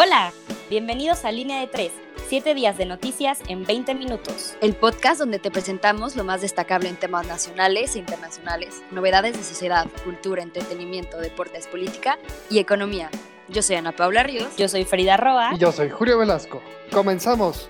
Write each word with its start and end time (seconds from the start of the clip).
Hola, 0.00 0.32
bienvenidos 0.70 1.24
a 1.24 1.32
Línea 1.32 1.58
de 1.58 1.66
3, 1.66 1.90
7 2.28 2.54
días 2.54 2.78
de 2.78 2.86
noticias 2.86 3.40
en 3.48 3.64
20 3.64 3.96
minutos. 3.96 4.56
El 4.60 4.76
podcast 4.76 5.18
donde 5.18 5.40
te 5.40 5.50
presentamos 5.50 6.14
lo 6.14 6.22
más 6.22 6.40
destacable 6.40 6.88
en 6.88 6.94
temas 6.94 7.26
nacionales 7.26 7.96
e 7.96 7.98
internacionales, 7.98 8.80
novedades 8.92 9.36
de 9.36 9.42
sociedad, 9.42 9.88
cultura, 10.04 10.44
entretenimiento, 10.44 11.18
deportes, 11.18 11.66
política 11.66 12.16
y 12.48 12.60
economía. 12.60 13.10
Yo 13.48 13.60
soy 13.60 13.74
Ana 13.74 13.90
Paula 13.90 14.22
Ríos. 14.22 14.56
Yo 14.56 14.68
soy 14.68 14.84
Frida 14.84 15.16
Roa. 15.16 15.50
Y 15.56 15.58
yo 15.58 15.72
soy 15.72 15.90
Julio 15.90 16.16
Velasco. 16.16 16.62
Comenzamos. 16.92 17.68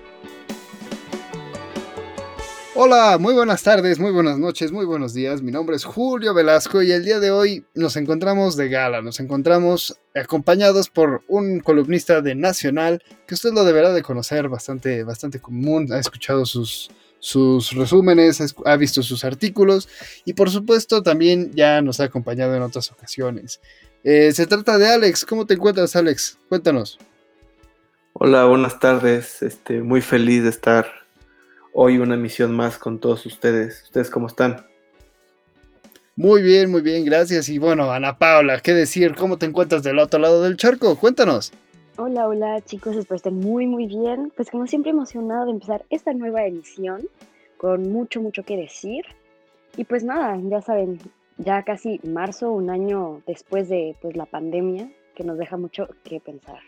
Hola, 2.81 3.17
muy 3.19 3.33
buenas 3.33 3.61
tardes, 3.61 3.99
muy 3.99 4.11
buenas 4.13 4.39
noches, 4.39 4.71
muy 4.71 4.85
buenos 4.85 5.13
días. 5.13 5.41
Mi 5.41 5.51
nombre 5.51 5.75
es 5.75 5.83
Julio 5.83 6.33
Velasco 6.33 6.81
y 6.81 6.93
el 6.93 7.03
día 7.03 7.19
de 7.19 7.29
hoy 7.29 7.65
nos 7.75 7.97
encontramos 7.97 8.55
de 8.55 8.69
gala, 8.69 9.01
nos 9.01 9.19
encontramos 9.19 9.99
acompañados 10.15 10.87
por 10.87 11.21
un 11.27 11.59
columnista 11.59 12.21
de 12.21 12.35
Nacional 12.35 13.03
que 13.27 13.33
usted 13.33 13.51
lo 13.51 13.65
deberá 13.65 13.91
de 13.91 14.01
conocer 14.01 14.47
bastante, 14.47 15.03
bastante 15.03 15.41
común, 15.41 15.91
ha 15.91 15.99
escuchado 15.99 16.45
sus, 16.45 16.89
sus 17.19 17.73
resúmenes, 17.73 18.55
ha 18.63 18.77
visto 18.77 19.03
sus 19.03 19.25
artículos 19.25 19.89
y 20.23 20.31
por 20.31 20.49
supuesto 20.49 21.03
también 21.03 21.51
ya 21.53 21.81
nos 21.81 21.99
ha 21.99 22.05
acompañado 22.05 22.55
en 22.55 22.61
otras 22.61 22.93
ocasiones. 22.93 23.59
Eh, 24.05 24.31
se 24.31 24.47
trata 24.47 24.77
de 24.77 24.87
Alex, 24.87 25.25
¿cómo 25.25 25.45
te 25.45 25.55
encuentras 25.55 25.97
Alex? 25.97 26.37
Cuéntanos. 26.47 26.97
Hola, 28.13 28.45
buenas 28.45 28.79
tardes, 28.79 29.41
este, 29.41 29.81
muy 29.81 29.99
feliz 29.99 30.43
de 30.43 30.49
estar 30.49 30.98
hoy 31.73 31.97
una 31.97 32.15
misión 32.15 32.55
más 32.55 32.77
con 32.77 32.99
todos 32.99 33.25
ustedes. 33.25 33.83
¿Ustedes 33.83 34.09
cómo 34.09 34.27
están? 34.27 34.65
Muy 36.15 36.41
bien, 36.41 36.69
muy 36.69 36.81
bien, 36.81 37.05
gracias. 37.05 37.47
Y 37.49 37.59
bueno, 37.59 37.91
Ana 37.91 38.17
Paula, 38.17 38.59
¿qué 38.59 38.73
decir? 38.73 39.15
¿Cómo 39.15 39.37
te 39.37 39.45
encuentras 39.45 39.83
del 39.83 39.99
otro 39.99 40.19
lado 40.19 40.43
del 40.43 40.57
charco? 40.57 40.97
Cuéntanos. 40.97 41.53
Hola, 41.97 42.27
hola 42.27 42.61
chicos, 42.61 42.95
espero 42.95 43.15
estén 43.15 43.35
muy, 43.35 43.67
muy 43.67 43.87
bien. 43.87 44.31
Pues 44.35 44.49
como 44.49 44.67
siempre 44.67 44.91
emocionado 44.91 45.45
de 45.45 45.51
empezar 45.51 45.85
esta 45.89 46.13
nueva 46.13 46.45
edición 46.45 47.07
con 47.57 47.91
mucho, 47.91 48.21
mucho 48.21 48.43
que 48.43 48.57
decir. 48.57 49.05
Y 49.77 49.85
pues 49.85 50.03
nada, 50.03 50.37
ya 50.41 50.61
saben, 50.61 50.99
ya 51.37 51.63
casi 51.63 51.99
marzo, 52.03 52.51
un 52.51 52.69
año 52.69 53.21
después 53.27 53.69
de 53.69 53.95
pues, 54.01 54.15
la 54.15 54.25
pandemia, 54.25 54.91
que 55.15 55.23
nos 55.23 55.37
deja 55.37 55.57
mucho 55.57 55.87
que 56.03 56.19
pensar. 56.19 56.59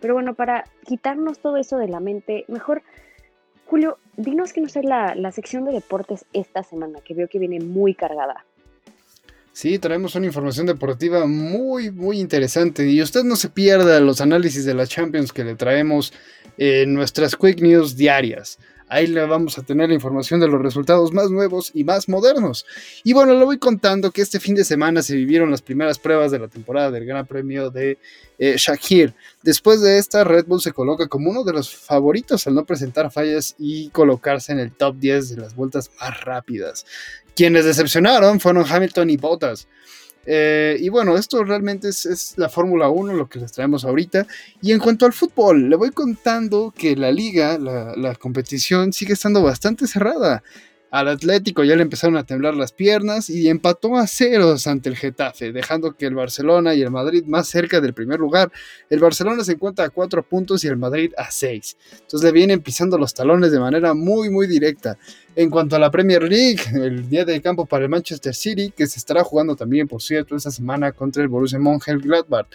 Pero 0.00 0.14
bueno, 0.14 0.34
para 0.34 0.64
quitarnos 0.84 1.38
todo 1.38 1.58
eso 1.58 1.76
de 1.76 1.88
la 1.88 2.00
mente, 2.00 2.44
mejor 2.48 2.82
Julio, 3.70 3.98
dinos 4.16 4.52
que 4.52 4.60
no 4.60 4.68
sé 4.68 4.82
la, 4.82 5.14
la 5.14 5.30
sección 5.30 5.64
de 5.64 5.70
deportes 5.70 6.24
esta 6.32 6.64
semana, 6.64 6.98
que 7.04 7.14
veo 7.14 7.28
que 7.28 7.38
viene 7.38 7.60
muy 7.60 7.94
cargada. 7.94 8.44
Sí, 9.52 9.78
traemos 9.78 10.16
una 10.16 10.26
información 10.26 10.66
deportiva 10.66 11.24
muy, 11.24 11.92
muy 11.92 12.18
interesante. 12.18 12.90
Y 12.90 13.00
usted 13.00 13.22
no 13.22 13.36
se 13.36 13.48
pierda 13.48 14.00
los 14.00 14.20
análisis 14.20 14.64
de 14.64 14.74
la 14.74 14.88
Champions 14.88 15.32
que 15.32 15.44
le 15.44 15.54
traemos 15.54 16.12
en 16.58 16.94
nuestras 16.94 17.36
Quick 17.36 17.60
News 17.60 17.96
diarias. 17.96 18.58
Ahí 18.90 19.06
le 19.06 19.24
vamos 19.24 19.56
a 19.56 19.62
tener 19.62 19.88
la 19.88 19.94
información 19.94 20.40
de 20.40 20.48
los 20.48 20.60
resultados 20.60 21.12
más 21.12 21.30
nuevos 21.30 21.70
y 21.72 21.84
más 21.84 22.08
modernos. 22.08 22.66
Y 23.04 23.12
bueno, 23.12 23.34
le 23.34 23.44
voy 23.44 23.56
contando 23.56 24.10
que 24.10 24.20
este 24.20 24.40
fin 24.40 24.56
de 24.56 24.64
semana 24.64 25.00
se 25.00 25.14
vivieron 25.14 25.48
las 25.48 25.62
primeras 25.62 26.00
pruebas 26.00 26.32
de 26.32 26.40
la 26.40 26.48
temporada 26.48 26.90
del 26.90 27.06
Gran 27.06 27.24
Premio 27.24 27.70
de 27.70 27.98
eh, 28.38 28.56
Shakir. 28.58 29.14
Después 29.44 29.80
de 29.80 29.98
esta, 29.98 30.24
Red 30.24 30.46
Bull 30.46 30.60
se 30.60 30.72
coloca 30.72 31.06
como 31.06 31.30
uno 31.30 31.44
de 31.44 31.52
los 31.52 31.72
favoritos 31.72 32.48
al 32.48 32.56
no 32.56 32.64
presentar 32.64 33.12
fallas 33.12 33.54
y 33.60 33.90
colocarse 33.90 34.50
en 34.50 34.58
el 34.58 34.72
top 34.72 34.96
10 34.96 35.36
de 35.36 35.40
las 35.40 35.54
vueltas 35.54 35.88
más 36.00 36.20
rápidas. 36.24 36.84
Quienes 37.36 37.64
decepcionaron 37.64 38.40
fueron 38.40 38.66
Hamilton 38.68 39.08
y 39.08 39.16
Bottas. 39.16 39.68
Eh, 40.32 40.76
y 40.78 40.88
bueno, 40.90 41.16
esto 41.16 41.42
realmente 41.42 41.88
es, 41.88 42.34
la 42.36 42.48
Fórmula 42.48 42.88
1, 42.88 43.14
lo 43.14 43.28
que 43.28 43.40
les 43.40 43.50
traemos 43.50 43.84
ahorita. 43.84 44.28
Y 44.62 44.70
en 44.70 44.78
cuanto 44.78 45.04
al 45.04 45.12
fútbol, 45.12 45.68
le 45.68 45.74
voy 45.74 45.90
contando 45.90 46.72
que 46.76 46.94
la 46.94 47.10
liga, 47.10 47.58
la, 47.58 47.96
la 47.96 48.14
competición 48.14 48.92
sigue 48.92 49.14
estando 49.14 49.42
bastante 49.42 49.88
cerrada. 49.88 50.44
Al 50.90 51.06
Atlético 51.06 51.62
ya 51.62 51.76
le 51.76 51.82
empezaron 51.82 52.16
a 52.16 52.24
temblar 52.24 52.54
las 52.54 52.72
piernas 52.72 53.30
y 53.30 53.48
empató 53.48 53.96
a 53.96 54.08
ceros 54.08 54.66
ante 54.66 54.88
el 54.88 54.96
Getafe, 54.96 55.52
dejando 55.52 55.96
que 55.96 56.06
el 56.06 56.16
Barcelona 56.16 56.74
y 56.74 56.82
el 56.82 56.90
Madrid 56.90 57.24
más 57.26 57.46
cerca 57.46 57.80
del 57.80 57.94
primer 57.94 58.18
lugar. 58.18 58.50
El 58.88 58.98
Barcelona 58.98 59.44
se 59.44 59.52
encuentra 59.52 59.84
a 59.84 59.90
cuatro 59.90 60.24
puntos 60.24 60.64
y 60.64 60.68
el 60.68 60.76
Madrid 60.76 61.12
a 61.16 61.30
seis. 61.30 61.76
Entonces 61.92 62.22
le 62.24 62.32
vienen 62.32 62.60
pisando 62.60 62.98
los 62.98 63.14
talones 63.14 63.52
de 63.52 63.60
manera 63.60 63.94
muy, 63.94 64.30
muy 64.30 64.48
directa. 64.48 64.98
En 65.36 65.48
cuanto 65.48 65.76
a 65.76 65.78
la 65.78 65.92
Premier 65.92 66.24
League, 66.24 66.60
el 66.74 67.08
día 67.08 67.24
de 67.24 67.40
campo 67.40 67.66
para 67.66 67.84
el 67.84 67.90
Manchester 67.90 68.34
City, 68.34 68.72
que 68.76 68.88
se 68.88 68.98
estará 68.98 69.22
jugando 69.22 69.54
también, 69.54 69.86
por 69.86 70.02
cierto, 70.02 70.34
esta 70.34 70.50
semana 70.50 70.90
contra 70.90 71.22
el 71.22 71.28
Borussia 71.28 71.60
Mönchengladbach. 71.60 72.48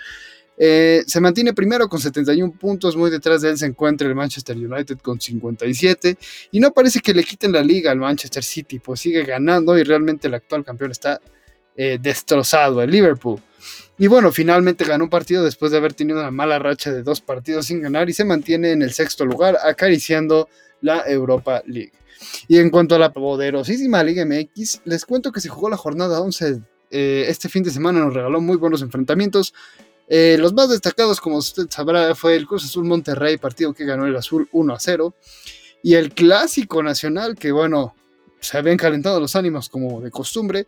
Eh, 0.58 1.04
se 1.06 1.20
mantiene 1.20 1.54
primero 1.54 1.90
con 1.90 2.00
71 2.00 2.54
puntos, 2.54 2.96
muy 2.96 3.12
detrás 3.12 3.42
de 3.42 3.50
él 3.50 3.58
se 3.58 3.66
encuentra 3.66 4.08
el 4.08 4.16
Manchester 4.16 4.56
United 4.56 5.00
con 5.00 5.20
57 5.20 6.18
y 6.52 6.60
no 6.60 6.72
parece 6.72 7.02
que 7.02 7.14
le 7.14 7.24
quiten 7.24 7.52
la 7.52 7.62
liga 7.62 7.92
al 7.92 7.98
Manchester 7.98 8.44
City, 8.44 8.80
pues 8.80 9.02
sigue 9.02 9.24
ganando 9.24 9.78
y 9.78 9.84
realmente 9.84 10.28
el 10.28 10.34
actual 10.34 10.64
campeón 10.64 10.92
está 10.92 11.20
eh, 11.76 12.00
destrozado, 12.02 12.82
el 12.82 12.90
Liverpool. 12.90 13.42
Y 13.98 14.08
bueno, 14.08 14.32
finalmente 14.32 14.86
ganó 14.86 15.06
un 15.06 15.10
partido 15.10 15.44
después 15.44 15.72
de 15.72 15.78
haber 15.78 15.94
tenido 15.94 16.20
una 16.20 16.32
mala 16.32 16.60
racha 16.60 16.92
de 16.92 17.04
dos 17.04 17.22
partidos 17.22 17.66
sin 17.68 17.82
ganar 17.82 18.10
y 18.10 18.14
se 18.14 18.26
mantiene 18.26 18.72
en 18.72 18.82
el 18.82 18.94
sexto 18.94 19.26
lugar 19.26 19.58
acariciando 19.64 20.50
la 20.82 21.04
Europa 21.08 21.64
League. 21.66 21.94
Y 22.48 22.60
en 22.60 22.70
cuanto 22.70 22.96
a 22.96 23.00
la 23.00 23.12
poderosísima 23.12 24.04
Liga 24.04 24.26
MX, 24.26 24.82
les 24.86 25.06
cuento 25.06 25.32
que 25.32 25.42
se 25.42 25.50
jugó 25.50 25.70
la 25.70 25.78
jornada 25.78 26.22
11 26.22 26.62
eh, 26.92 27.26
este 27.28 27.50
fin 27.50 27.64
de 27.64 27.72
semana 27.72 28.00
nos 28.00 28.14
regaló 28.14 28.40
muy 28.40 28.58
buenos 28.58 28.82
enfrentamientos. 28.82 29.54
Eh, 30.08 30.38
los 30.40 30.54
más 30.54 30.70
destacados, 30.70 31.20
como 31.20 31.38
usted 31.38 31.68
sabrá, 31.70 32.14
fue 32.16 32.36
el 32.36 32.46
Cruz 32.46 32.66
Azul 32.66 32.86
Monterrey, 32.86 33.38
partido 33.38 33.74
que 33.74 33.86
ganó 33.86 34.06
el 34.06 34.16
Azul 34.16 34.48
1 34.52 34.74
a 34.74 34.80
0. 34.80 35.16
Y 35.84 35.96
el 35.96 36.14
Clásico 36.14 36.82
Nacional, 36.84 37.36
que 37.36 37.52
bueno, 37.52 37.96
se 38.40 38.58
habían 38.58 38.78
calentado 38.78 39.20
los 39.20 39.36
ánimos 39.36 39.70
como 39.70 40.02
de 40.02 40.12
costumbre. 40.12 40.68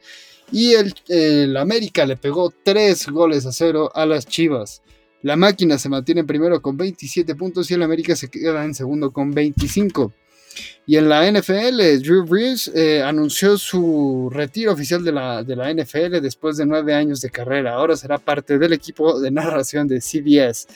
Y 0.52 0.74
el, 0.74 1.58
América 1.58 2.06
le 2.06 2.18
pegó 2.18 2.53
3 2.64 3.08
goles 3.09 3.46
a 3.46 3.52
0 3.52 3.92
a 3.94 4.06
las 4.06 4.25
Chivas. 4.25 4.81
La 5.24 5.36
máquina 5.36 5.78
se 5.78 5.90
mantiene 5.90 6.24
primero 6.24 6.62
con 6.62 6.78
27 6.78 7.36
puntos 7.36 7.69
y 7.69 7.74
el 7.74 7.84
América 7.84 8.16
se 8.16 8.30
queda 8.30 8.64
en 8.64 8.74
segundo 8.74 9.12
con 9.12 9.31
25. 9.31 10.14
Y 10.85 10.95
en 10.95 11.09
la 11.09 11.29
NFL, 11.29 12.01
Drew 12.01 12.25
Brees 12.25 12.72
eh, 12.73 13.03
anunció 13.03 13.57
su 13.57 14.29
retiro 14.31 14.72
oficial 14.72 15.03
de 15.03 15.12
la, 15.12 15.44
de 15.44 15.56
la 15.56 15.73
NFL 15.73 16.22
después 16.22 16.57
de 16.57 16.66
nueve 16.66 16.94
años 16.94 17.19
de 17.22 17.29
carrera. 17.29 17.73
Ahora 17.73 17.97
será 17.97 18.18
parte 18.18 18.57
del 18.57 18.73
equipo 18.73 19.19
de 19.19 19.29
narración 19.31 19.88
de 19.88 20.00
CBS. 20.00 20.68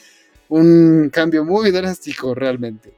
Un 0.49 1.09
cambio 1.13 1.45
muy 1.45 1.71
drástico 1.71 2.35
realmente. 2.35 2.93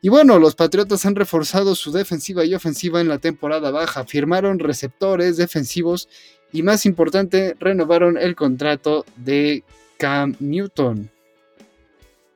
Y 0.00 0.08
bueno, 0.08 0.38
los 0.38 0.54
Patriotas 0.54 1.04
han 1.04 1.16
reforzado 1.16 1.74
su 1.74 1.90
defensiva 1.90 2.44
y 2.44 2.54
ofensiva 2.54 3.00
en 3.00 3.08
la 3.08 3.18
temporada 3.18 3.72
baja. 3.72 4.04
Firmaron 4.04 4.60
receptores 4.60 5.36
defensivos 5.36 6.08
y 6.52 6.62
más 6.62 6.86
importante, 6.86 7.56
renovaron 7.58 8.18
el 8.18 8.36
contrato 8.36 9.04
de 9.16 9.64
Cam 9.96 10.36
Newton. 10.38 11.10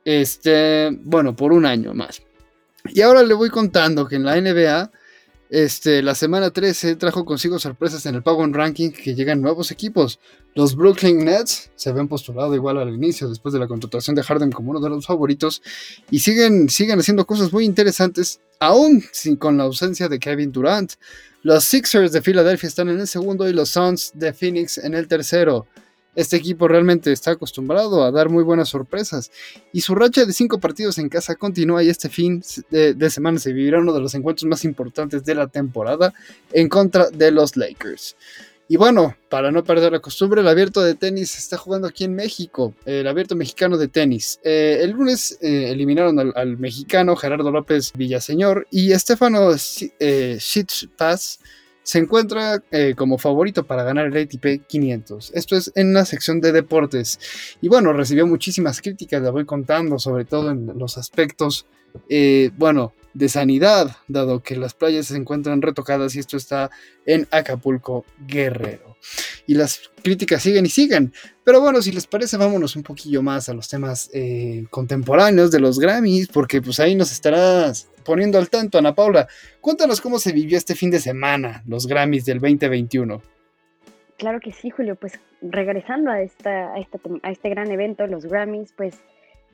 Este, 0.05 0.91
bueno, 1.03 1.37
por 1.37 1.53
un 1.53 1.67
año 1.67 1.93
más. 1.93 2.23
Y 2.93 3.03
ahora 3.03 3.23
le 3.23 3.35
voy 3.35 3.51
contando 3.51 4.07
que 4.07 4.17
en 4.17 4.25
la 4.25 4.41
NBA, 4.41 4.91
este, 5.49 6.03
la 6.03 6.15
semana 6.15 6.51
13 6.51 6.97
trajo 6.97 7.25
consigo 7.25 7.59
sorpresas 7.59 8.05
en 8.07 8.17
el 8.17 8.23
Power 8.23 8.51
Ranking 8.51 8.91
que 8.91 9.15
llegan 9.15 9.41
nuevos 9.41 9.71
equipos. 9.71 10.19
Los 10.55 10.75
Brooklyn 10.75 11.25
Nets 11.25 11.71
se 11.77 11.91
habían 11.91 12.09
postulado 12.09 12.55
igual 12.55 12.79
al 12.79 12.95
inicio, 12.95 13.29
después 13.29 13.53
de 13.53 13.61
la 13.61 13.69
contratación 13.69 14.17
de 14.17 14.23
Harden 14.23 14.51
como 14.51 14.71
uno 14.71 14.81
de 14.81 14.89
los 14.89 15.07
favoritos, 15.07 15.63
y 16.11 16.21
siguen, 16.21 16.69
siguen 16.69 16.99
haciendo 16.99 17.27
cosas 17.27 17.53
muy 17.53 17.65
interesantes, 17.65 18.41
aún 18.59 19.05
sin, 19.13 19.37
con 19.37 19.57
la 19.59 19.65
ausencia 19.65 20.09
de 20.09 20.19
Kevin 20.19 20.53
Durant. 20.53 20.95
Los 21.43 21.65
Sixers 21.65 22.11
de 22.11 22.23
Filadelfia 22.23 22.69
están 22.69 22.89
en 22.89 23.01
el 23.01 23.07
segundo 23.07 23.49
y 23.49 23.53
los 23.53 23.69
Suns 23.69 24.13
de 24.15 24.33
Phoenix 24.33 24.79
en 24.79 24.95
el 24.95 25.07
tercero. 25.07 25.67
Este 26.17 26.37
equipo 26.37 26.67
realmente 26.67 27.13
está 27.13 27.33
acostumbrado 27.33 28.03
a 28.03 28.11
dar 28.11 28.31
muy 28.31 28.43
buenas 28.43 28.71
sorpresas 28.71 29.31
y 29.73 29.83
su 29.83 29.95
racha 29.95 30.25
de 30.25 30.33
cinco 30.33 30.59
partidos 30.59 30.97
en 30.97 31.11
casa 31.11 31.35
continúa 31.35 31.85
y 31.85 31.91
este 31.91 32.09
fin 32.09 32.43
de, 32.71 33.11
semana 33.11 33.39
se 33.39 33.53
vivirá 33.53 33.79
uno 33.79 33.93
de 33.93 34.01
los 34.01 34.15
encuentros 34.15 34.49
más 34.49 34.65
importantes 34.65 35.25
de 35.25 35.35
la 35.35 35.47
temporada 35.47 36.15
en 36.53 36.69
contra 36.69 37.11
de 37.11 37.31
los 37.31 37.57
Lakers. 37.57 38.17
Y 38.69 38.79
bueno, 38.79 39.15
para 39.29 39.53
no 39.53 39.63
perder 39.63 39.93
la 39.93 40.01
costumbre, 40.01 40.41
el 40.41 40.49
abierto 40.49 40.83
de 40.83 40.97
tenis 40.97 41.39
está 41.39 41.57
jugando 41.57 41.87
aquí 41.87 42.03
en 42.03 42.17
México, 42.17 42.75
el 42.85 43.07
abierto 43.07 43.37
mexicano 43.37 43.77
de 43.77 43.87
tenis. 43.87 44.41
Eh, 44.43 44.79
el 44.81 44.91
lunes 44.91 45.39
eh, 45.41 45.71
eliminaron 45.71 46.33
al, 46.35 46.57
mexicano 46.57 47.15
Gerardo 47.15 47.53
López 47.53 47.93
Villaseñor 47.95 48.67
y 48.73 48.91
Estefano 48.91 49.51
eh, 50.01 50.39
se 51.87 52.01
encuentra 52.01 52.65
eh, 52.73 52.95
como 52.97 53.17
favorito 53.17 53.65
para 53.65 53.85
ganar 53.85 54.07
el 54.07 54.17
ATP 54.17 54.67
500. 54.67 55.31
Esto 55.35 55.57
es 55.57 55.71
en 55.77 55.95
la 55.95 56.05
sección 56.05 56.41
de 56.41 56.51
deportes. 56.51 57.21
Y 57.61 57.69
bueno, 57.69 57.93
recibió 57.93 58.27
muchísimas 58.27 58.83
críticas, 58.83 59.23
la 59.23 59.31
voy 59.31 59.45
contando, 59.45 60.01
sobre 60.01 60.25
todo 60.25 60.51
en 60.51 60.77
los 60.77 60.99
aspectos, 60.99 61.65
eh, 62.09 62.51
bueno, 62.57 62.93
de 63.15 63.29
sanidad, 63.29 63.99
dado 64.09 64.43
que 64.43 64.57
las 64.57 64.75
playas 64.75 65.07
se 65.07 65.17
encuentran 65.17 65.63
retocadas 65.63 66.17
y 66.17 66.19
esto 66.19 66.37
está 66.37 66.73
en 67.07 67.29
Acapulco, 67.31 68.05
Guerrero. 68.27 68.97
Y 69.47 69.55
las 69.55 69.91
críticas 70.03 70.43
siguen 70.43 70.67
y 70.67 70.69
siguen. 70.69 71.13
Pero 71.45 71.61
bueno, 71.61 71.81
si 71.83 71.93
les 71.93 72.07
parece, 72.07 72.37
vámonos 72.37 72.77
un 72.77 72.83
poquillo 72.83 73.23
más 73.23 73.49
a 73.49 73.55
los 73.55 73.69
temas 73.69 74.11
eh, 74.13 74.67
contemporáneos 74.71 75.51
de 75.51 75.61
los 75.61 75.79
Grammys, 75.79 76.29
porque 76.29 76.61
pues 76.61 76.81
ahí 76.81 76.95
nos 76.95 77.13
estarás 77.13 77.89
poniendo 78.05 78.39
al 78.39 78.49
tanto, 78.49 78.79
Ana 78.79 78.95
Paula. 78.95 79.29
Cuéntanos 79.61 80.01
cómo 80.01 80.19
se 80.19 80.33
vivió 80.33 80.57
este 80.57 80.75
fin 80.75 80.91
de 80.91 81.01
semana, 81.01 81.63
los 81.67 81.87
Grammys 81.87 82.25
del 82.25 82.41
2021. 82.41 83.23
Claro 84.19 84.41
que 84.41 84.53
sí, 84.53 84.71
Julio. 84.71 84.97
Pues 84.97 85.21
regresando 85.43 86.11
a, 86.11 86.23
esta, 86.23 86.73
a, 86.73 86.77
a 87.23 87.31
este 87.31 87.51
gran 87.51 87.71
evento, 87.71 88.07
los 88.07 88.25
Grammys, 88.25 88.73
pues 88.77 88.95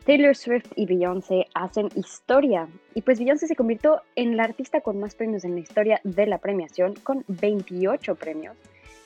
Taylor 0.04 0.34
Swift 0.36 0.66
y 0.74 0.86
Beyoncé 0.86 1.46
hacen 1.54 1.88
historia. 1.94 2.68
Y 2.94 3.02
pues 3.02 3.18
Beyoncé 3.18 3.46
se 3.46 3.56
convirtió 3.56 4.02
en 4.16 4.36
la 4.36 4.44
artista 4.44 4.80
con 4.80 4.98
más 4.98 5.14
premios 5.14 5.44
en 5.44 5.54
la 5.54 5.60
historia 5.60 6.00
de 6.04 6.26
la 6.26 6.38
premiación, 6.38 6.94
con 7.02 7.24
28 7.28 8.14
premios. 8.16 8.56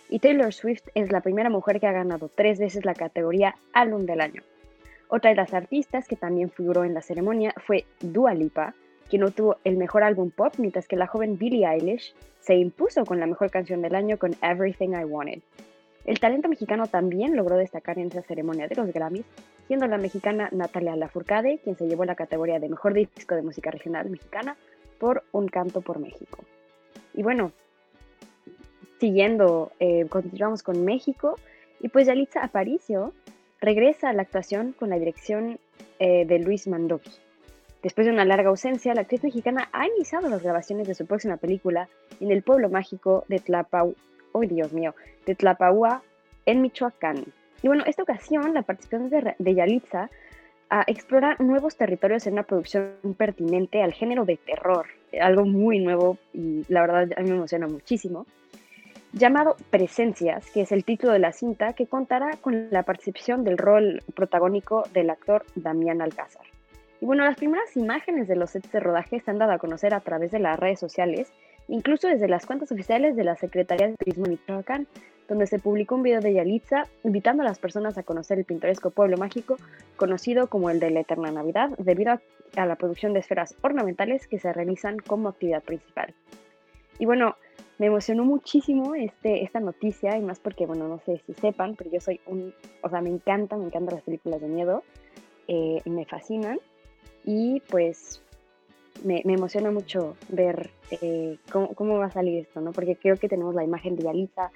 Y 0.08 0.20
Taylor 0.20 0.52
Swift 0.52 0.88
es 0.94 1.10
la 1.10 1.20
primera 1.20 1.50
mujer 1.50 1.80
que 1.80 1.86
ha 1.86 1.92
ganado 1.92 2.30
tres 2.34 2.58
veces 2.58 2.84
la 2.84 2.94
categoría 2.94 3.56
Álbum 3.72 4.06
del 4.06 4.20
Año. 4.20 4.42
Otra 5.08 5.30
de 5.30 5.36
las 5.36 5.54
artistas 5.54 6.08
que 6.08 6.16
también 6.16 6.50
figuró 6.50 6.84
en 6.84 6.94
la 6.94 7.02
ceremonia 7.02 7.54
fue 7.64 7.84
Dua 8.00 8.34
Lipa, 8.34 8.74
quien 9.08 9.22
obtuvo 9.22 9.56
el 9.64 9.76
mejor 9.76 10.02
álbum 10.02 10.30
pop, 10.30 10.54
mientras 10.58 10.88
que 10.88 10.96
la 10.96 11.06
joven 11.06 11.38
Billie 11.38 11.66
Eilish 11.66 12.14
se 12.40 12.56
impuso 12.56 13.04
con 13.04 13.20
la 13.20 13.26
mejor 13.26 13.50
canción 13.50 13.82
del 13.82 13.94
año 13.94 14.18
con 14.18 14.34
Everything 14.42 14.90
I 14.90 15.04
Wanted. 15.04 15.42
El 16.04 16.20
talento 16.20 16.48
mexicano 16.48 16.86
también 16.86 17.34
logró 17.34 17.56
destacar 17.56 17.98
en 17.98 18.06
esa 18.06 18.22
ceremonia 18.22 18.68
de 18.68 18.76
los 18.76 18.92
Grammys, 18.92 19.26
siendo 19.66 19.88
la 19.88 19.98
mexicana 19.98 20.48
Natalia 20.52 20.94
Lafourcade 20.94 21.58
quien 21.58 21.76
se 21.76 21.88
llevó 21.88 22.04
la 22.04 22.14
categoría 22.14 22.60
de 22.60 22.68
Mejor 22.68 22.94
Disco 22.94 23.34
de 23.34 23.42
Música 23.42 23.72
Regional 23.72 24.08
Mexicana 24.08 24.56
por 24.98 25.24
Un 25.32 25.48
Canto 25.48 25.80
por 25.80 25.98
México. 25.98 26.44
Y 27.14 27.22
bueno, 27.22 27.50
siguiendo, 28.98 29.72
eh, 29.80 30.06
continuamos 30.08 30.62
con 30.62 30.84
México, 30.84 31.36
y 31.80 31.88
pues 31.88 32.06
Yalitza 32.06 32.42
Aparicio 32.42 33.12
regresa 33.60 34.10
a 34.10 34.12
la 34.12 34.22
actuación 34.22 34.72
con 34.72 34.90
la 34.90 34.98
dirección 34.98 35.58
eh, 35.98 36.24
de 36.26 36.38
Luis 36.38 36.66
Mandoki. 36.66 37.10
Después 37.82 38.06
de 38.06 38.12
una 38.12 38.24
larga 38.24 38.48
ausencia, 38.48 38.94
la 38.94 39.02
actriz 39.02 39.22
mexicana 39.22 39.68
ha 39.72 39.86
iniciado 39.86 40.28
las 40.28 40.42
grabaciones 40.42 40.88
de 40.88 40.94
su 40.94 41.06
próxima 41.06 41.36
película 41.36 41.88
en 42.20 42.30
el 42.30 42.42
pueblo 42.42 42.68
mágico 42.68 43.24
de 43.28 43.38
Tlapau, 43.38 43.94
oh 44.32 44.40
Dios 44.40 44.72
mío, 44.72 44.94
de 45.24 45.34
Tlapahua, 45.34 46.02
en 46.46 46.62
Michoacán. 46.62 47.24
Y 47.62 47.68
bueno, 47.68 47.84
esta 47.86 48.02
ocasión 48.02 48.54
la 48.54 48.62
participación 48.62 49.10
de, 49.38 49.54
Yalitza 49.54 50.10
a 50.68 50.84
explorar 50.86 51.40
nuevos 51.40 51.76
territorios 51.76 52.26
en 52.26 52.34
una 52.34 52.42
producción 52.42 52.92
pertinente 53.16 53.82
al 53.82 53.92
género 53.92 54.24
de 54.24 54.36
terror, 54.36 54.86
algo 55.20 55.44
muy 55.44 55.78
nuevo 55.78 56.18
y 56.32 56.64
la 56.68 56.80
verdad 56.80 57.08
a 57.16 57.20
mí 57.22 57.30
me 57.30 57.36
emociona 57.36 57.68
muchísimo, 57.68 58.26
llamado 59.12 59.56
Presencias, 59.70 60.50
que 60.50 60.62
es 60.62 60.72
el 60.72 60.84
título 60.84 61.12
de 61.12 61.18
la 61.18 61.32
cinta 61.32 61.72
que 61.72 61.86
contará 61.86 62.36
con 62.40 62.68
la 62.70 62.82
participación 62.82 63.44
del 63.44 63.58
rol 63.58 64.02
protagónico 64.14 64.84
del 64.92 65.10
actor 65.10 65.44
Damián 65.54 66.02
Alcázar. 66.02 66.44
Y 67.00 67.06
bueno, 67.06 67.24
las 67.24 67.36
primeras 67.36 67.76
imágenes 67.76 68.28
de 68.28 68.36
los 68.36 68.50
sets 68.50 68.72
de 68.72 68.80
rodaje 68.80 69.20
se 69.20 69.30
han 69.30 69.38
dado 69.38 69.52
a 69.52 69.58
conocer 69.58 69.94
a 69.94 70.00
través 70.00 70.30
de 70.30 70.38
las 70.38 70.58
redes 70.58 70.80
sociales, 70.80 71.30
incluso 71.68 72.08
desde 72.08 72.28
las 72.28 72.46
cuentas 72.46 72.72
oficiales 72.72 73.16
de 73.16 73.24
la 73.24 73.36
Secretaría 73.36 73.88
de 73.88 73.96
Turismo 73.96 74.24
de 74.24 74.30
Michoacán, 74.30 74.86
donde 75.28 75.46
se 75.46 75.58
publicó 75.58 75.96
un 75.96 76.02
video 76.02 76.20
de 76.20 76.34
Yalitza 76.34 76.84
invitando 77.04 77.42
a 77.42 77.46
las 77.46 77.58
personas 77.58 77.98
a 77.98 78.02
conocer 78.02 78.38
el 78.38 78.44
pintoresco 78.44 78.90
pueblo 78.90 79.16
mágico 79.16 79.56
conocido 79.96 80.48
como 80.48 80.70
el 80.70 80.80
de 80.80 80.90
la 80.90 81.00
Eterna 81.00 81.30
Navidad, 81.30 81.70
debido 81.78 82.12
a, 82.56 82.66
la 82.66 82.76
producción 82.76 83.12
de 83.12 83.20
esferas 83.20 83.54
ornamentales 83.62 84.26
que 84.28 84.38
se 84.38 84.52
realizan 84.52 84.98
como 84.98 85.28
actividad 85.28 85.62
principal. 85.62 86.14
Y 86.98 87.06
bueno, 87.06 87.36
me 87.78 87.86
emocionó 87.86 88.24
muchísimo 88.24 88.94
este, 88.94 89.44
esta 89.44 89.60
noticia, 89.60 90.16
y 90.16 90.22
más 90.22 90.40
porque, 90.40 90.66
bueno, 90.66 90.88
no 90.88 90.98
sé 91.00 91.20
si 91.26 91.34
sepan, 91.34 91.74
pero 91.76 91.90
yo 91.90 92.00
soy 92.00 92.20
un, 92.26 92.54
o 92.82 92.88
sea, 92.88 93.00
me 93.00 93.10
encanta, 93.10 93.56
me 93.56 93.66
encantan 93.66 93.96
las 93.96 94.04
películas 94.04 94.40
de 94.40 94.48
miedo, 94.48 94.82
eh, 95.48 95.82
me 95.84 96.06
fascinan, 96.06 96.58
y 97.24 97.60
pues 97.68 98.22
me, 99.04 99.22
emociona 99.24 99.70
mucho 99.70 100.16
ver 100.28 100.70
eh, 100.90 101.38
cómo, 101.52 101.74
cómo, 101.74 101.98
va 101.98 102.06
a 102.06 102.10
salir 102.10 102.38
esto, 102.38 102.60
¿no? 102.60 102.72
Porque 102.72 102.96
creo 102.96 103.16
que 103.16 103.28
tenemos 103.28 103.54
la 103.54 103.64
imagen 103.64 103.96
de 103.96 104.04
Yalitza 104.04 104.50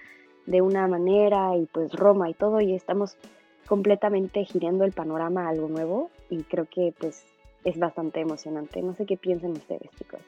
de 0.47 0.63
una 0.63 0.87
manera 0.89 1.57
y 1.57 1.67
pues 1.67 1.93
Roma 1.93 2.31
y 2.31 2.35
todo 2.35 2.61
y 2.61 2.75
estamos 2.75 3.17
completamente 3.67 4.45
girando 4.45 4.85
el 4.85 4.93
panorama 4.93 5.47
a 5.47 5.51
algo 5.51 5.69
nuevo 5.69 6.11
y 6.29 6.43
creo 6.45 6.67
que 6.67 6.95
pues 6.99 7.25
es 7.65 7.79
bastante 7.79 8.21
emocionante. 8.21 8.83
No 8.83 8.95
sé 8.95 9.07
qué 9.07 9.17
piensan 9.17 9.53
ustedes, 9.53 9.91
chicos. 9.99 10.21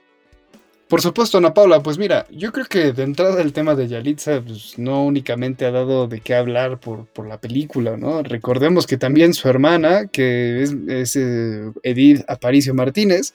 Por 0.93 1.01
supuesto, 1.01 1.39
Ana 1.39 1.55
Paula, 1.55 1.83
pues 1.83 1.97
mira, 1.97 2.27
yo 2.31 2.53
creo 2.53 2.67
que 2.67 2.93
de 2.93 3.03
entrada 3.03 3.41
el 3.41 3.55
tema 3.55 3.75
de 3.75 3.89
Yalitza 3.89 4.43
pues, 4.43 4.79
no 4.79 5.07
únicamente 5.07 5.65
ha 5.65 5.71
dado 5.71 6.07
de 6.07 6.21
qué 6.21 6.35
hablar 6.35 6.81
por, 6.81 7.07
la 7.27 7.41
película, 7.41 7.97
¿no? 7.97 8.23
Recordemos 8.23 8.87
que 8.87 8.99
también 8.99 9.33
su 9.33 9.49
hermana, 9.49 10.09
que 10.09 10.63
es, 10.63 11.17
eh, 11.17 11.73
Edith 11.83 12.23
Aparicio 12.29 12.75
Martínez, 12.75 13.33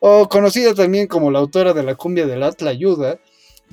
o 0.00 0.30
conocida 0.30 0.72
también 0.72 1.06
como 1.06 1.30
la 1.30 1.40
autora 1.40 1.74
de 1.74 1.82
la 1.82 1.94
cumbia 1.94 2.26
del 2.26 2.42
Atla 2.42 2.70
Ayuda, 2.70 3.18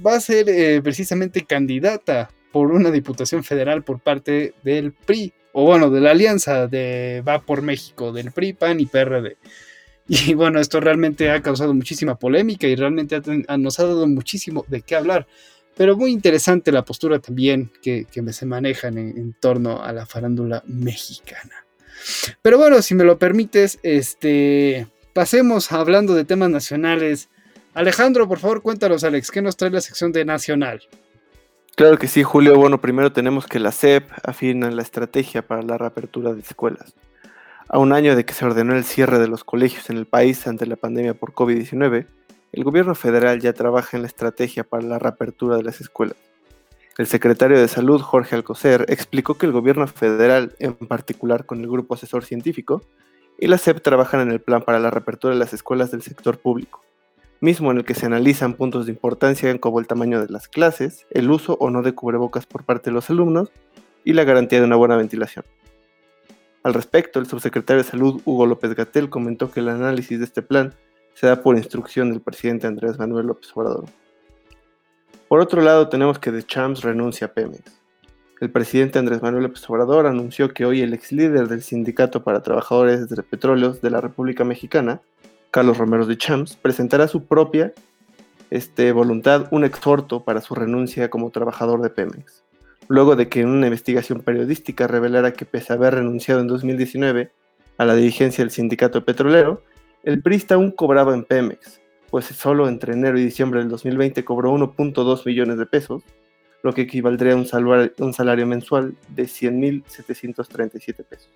va 0.05 0.15
a 0.15 0.19
ser 0.19 0.49
eh, 0.49 0.81
precisamente 0.83 1.45
candidata 1.45 2.31
por 2.51 2.69
una 2.69 2.91
diputación 2.91 3.45
federal 3.45 3.81
por 3.85 4.01
parte 4.01 4.55
del 4.61 4.91
PRI, 4.91 5.31
o 5.53 5.63
bueno, 5.63 5.89
de 5.89 6.01
la 6.01 6.11
alianza 6.11 6.67
de 6.67 7.23
Va 7.25 7.39
por 7.39 7.61
México, 7.61 8.11
del 8.11 8.33
PRI, 8.33 8.51
PAN 8.51 8.81
y 8.81 8.87
PRD. 8.87 9.37
Y 10.07 10.33
bueno, 10.33 10.59
esto 10.59 10.79
realmente 10.79 11.31
ha 11.31 11.41
causado 11.41 11.73
muchísima 11.73 12.17
polémica 12.17 12.67
y 12.67 12.75
realmente 12.75 13.21
nos 13.57 13.79
ha 13.79 13.85
dado 13.85 14.07
muchísimo 14.07 14.65
de 14.67 14.81
qué 14.81 14.95
hablar. 14.95 15.27
Pero 15.75 15.95
muy 15.95 16.11
interesante 16.11 16.71
la 16.71 16.83
postura 16.83 17.19
también 17.19 17.71
que, 17.81 18.05
se 18.31 18.45
manejan 18.45 18.97
en, 18.97 19.33
torno 19.39 19.81
a 19.81 19.93
la 19.93 20.05
farándula 20.05 20.63
mexicana. 20.67 21.65
Pero 22.41 22.57
bueno, 22.57 22.81
si 22.81 22.93
me 22.93 23.03
lo 23.03 23.17
permites, 23.17 23.79
este, 23.83 24.87
pasemos 25.13 25.71
hablando 25.71 26.13
de 26.13 26.25
temas 26.25 26.49
nacionales. 26.49 27.29
Alejandro, 27.73 28.27
por 28.27 28.39
favor, 28.39 28.61
cuéntanos, 28.61 29.03
Alex, 29.03 29.31
¿qué 29.31 29.41
nos 29.41 29.55
trae 29.55 29.71
la 29.71 29.81
sección 29.81 30.11
de 30.11 30.25
Nacional? 30.25 30.81
Claro 31.75 31.97
que 31.97 32.07
sí, 32.07 32.21
Julio. 32.21 32.57
Bueno, 32.57 32.81
primero 32.81 33.13
tenemos 33.13 33.47
que 33.47 33.59
la 33.59 33.71
SEP 33.71 34.09
afina 34.23 34.69
la 34.71 34.81
estrategia 34.81 35.41
para 35.41 35.61
la 35.61 35.77
reapertura 35.77 36.33
de 36.33 36.41
escuelas. 36.41 36.93
A 37.73 37.79
un 37.79 37.93
año 37.93 38.17
de 38.17 38.25
que 38.25 38.33
se 38.33 38.43
ordenó 38.43 38.75
el 38.75 38.83
cierre 38.83 39.17
de 39.17 39.29
los 39.29 39.45
colegios 39.45 39.89
en 39.89 39.95
el 39.95 40.05
país 40.05 40.45
ante 40.45 40.65
la 40.65 40.75
pandemia 40.75 41.13
por 41.13 41.33
COVID-19, 41.33 42.05
el 42.51 42.63
gobierno 42.65 42.95
federal 42.95 43.39
ya 43.39 43.53
trabaja 43.53 43.95
en 43.95 44.03
la 44.03 44.07
estrategia 44.07 44.65
para 44.65 44.83
la 44.83 44.99
reapertura 44.99 45.55
de 45.55 45.63
las 45.63 45.79
escuelas. 45.79 46.17
El 46.97 47.07
secretario 47.07 47.57
de 47.57 47.69
Salud, 47.69 48.01
Jorge 48.01 48.35
Alcocer, 48.35 48.83
explicó 48.89 49.37
que 49.37 49.45
el 49.45 49.53
gobierno 49.53 49.87
federal, 49.87 50.53
en 50.59 50.73
particular 50.75 51.45
con 51.45 51.61
el 51.61 51.69
grupo 51.69 51.93
asesor 51.93 52.25
científico, 52.25 52.81
y 53.39 53.47
la 53.47 53.57
SEP 53.57 53.81
trabajan 53.81 54.19
en 54.19 54.31
el 54.31 54.41
plan 54.41 54.63
para 54.63 54.77
la 54.77 54.91
reapertura 54.91 55.33
de 55.33 55.39
las 55.39 55.53
escuelas 55.53 55.91
del 55.91 56.01
sector 56.01 56.39
público 56.39 56.83
mismo 57.41 57.71
en 57.71 57.77
el 57.77 57.85
que 57.85 57.95
se 57.95 58.05
analizan 58.05 58.53
puntos 58.53 58.85
de 58.85 58.91
importancia 58.91 59.57
como 59.59 59.79
el 59.79 59.87
tamaño 59.87 60.21
de 60.21 60.31
las 60.31 60.47
clases, 60.47 61.07
el 61.09 61.31
uso 61.31 61.57
o 61.59 61.71
no 61.71 61.81
de 61.81 61.93
cubrebocas 61.93 62.45
por 62.45 62.63
parte 62.63 62.91
de 62.91 62.93
los 62.93 63.09
alumnos 63.09 63.51
y 64.05 64.13
la 64.13 64.23
garantía 64.23 64.59
de 64.59 64.65
una 64.65 64.75
buena 64.75 64.95
ventilación. 64.95 65.43
Al 66.63 66.73
respecto, 66.73 67.19
el 67.19 67.25
subsecretario 67.25 67.83
de 67.83 67.89
Salud 67.89 68.21
Hugo 68.23 68.45
López 68.45 68.75
Gatel 68.75 69.09
comentó 69.09 69.49
que 69.49 69.61
el 69.61 69.69
análisis 69.69 70.19
de 70.19 70.25
este 70.25 70.41
plan 70.41 70.73
se 71.15 71.27
da 71.27 71.41
por 71.41 71.57
instrucción 71.57 72.11
del 72.11 72.21
presidente 72.21 72.67
Andrés 72.67 72.99
Manuel 72.99 73.27
López 73.27 73.49
Obrador. 73.55 73.85
Por 75.27 75.39
otro 75.39 75.61
lado, 75.61 75.89
tenemos 75.89 76.19
que 76.19 76.31
The 76.31 76.43
Champs 76.43 76.81
renuncia 76.81 77.27
a 77.27 77.33
Pemex. 77.33 77.81
El 78.41 78.51
presidente 78.51 78.99
Andrés 78.99 79.21
Manuel 79.21 79.43
López 79.43 79.67
Obrador 79.69 80.05
anunció 80.05 80.53
que 80.53 80.65
hoy 80.65 80.81
el 80.81 80.93
ex 80.93 81.11
líder 81.11 81.47
del 81.47 81.61
Sindicato 81.61 82.23
para 82.23 82.43
Trabajadores 82.43 83.07
de 83.07 83.23
Petróleos 83.23 83.81
de 83.81 83.91
la 83.91 84.01
República 84.01 84.43
Mexicana, 84.43 85.01
Carlos 85.51 85.77
Romero 85.77 86.05
de 86.05 86.17
Champs, 86.17 86.55
presentará 86.55 87.07
su 87.07 87.25
propia 87.25 87.73
este, 88.49 88.91
voluntad 88.91 89.47
un 89.51 89.63
exhorto 89.63 90.23
para 90.23 90.41
su 90.41 90.53
renuncia 90.53 91.09
como 91.09 91.29
trabajador 91.29 91.81
de 91.81 91.89
Pemex, 91.89 92.43
luego 92.91 93.15
de 93.15 93.29
que 93.29 93.45
una 93.45 93.67
investigación 93.67 94.19
periodística 94.19 94.85
revelara 94.85 95.31
que 95.31 95.45
pese 95.45 95.71
a 95.71 95.77
haber 95.77 95.95
renunciado 95.95 96.41
en 96.41 96.47
2019 96.47 97.31
a 97.77 97.85
la 97.85 97.95
dirigencia 97.95 98.43
del 98.43 98.51
sindicato 98.51 99.05
petrolero, 99.05 99.63
el 100.03 100.21
PRISTA 100.21 100.55
aún 100.55 100.71
cobraba 100.71 101.13
en 101.13 101.23
Pemex, 101.23 101.79
pues 102.09 102.25
solo 102.25 102.67
entre 102.67 102.91
enero 102.91 103.17
y 103.17 103.23
diciembre 103.23 103.61
del 103.61 103.69
2020 103.69 104.25
cobró 104.25 104.51
1.2 104.51 105.25
millones 105.25 105.57
de 105.57 105.65
pesos, 105.65 106.03
lo 106.63 106.73
que 106.73 106.81
equivaldría 106.81 107.31
a 107.33 107.37
un 107.37 107.45
salario, 107.45 107.93
un 107.99 108.13
salario 108.13 108.45
mensual 108.45 108.93
de 109.07 109.23
100.737 109.23 111.05
pesos. 111.05 111.29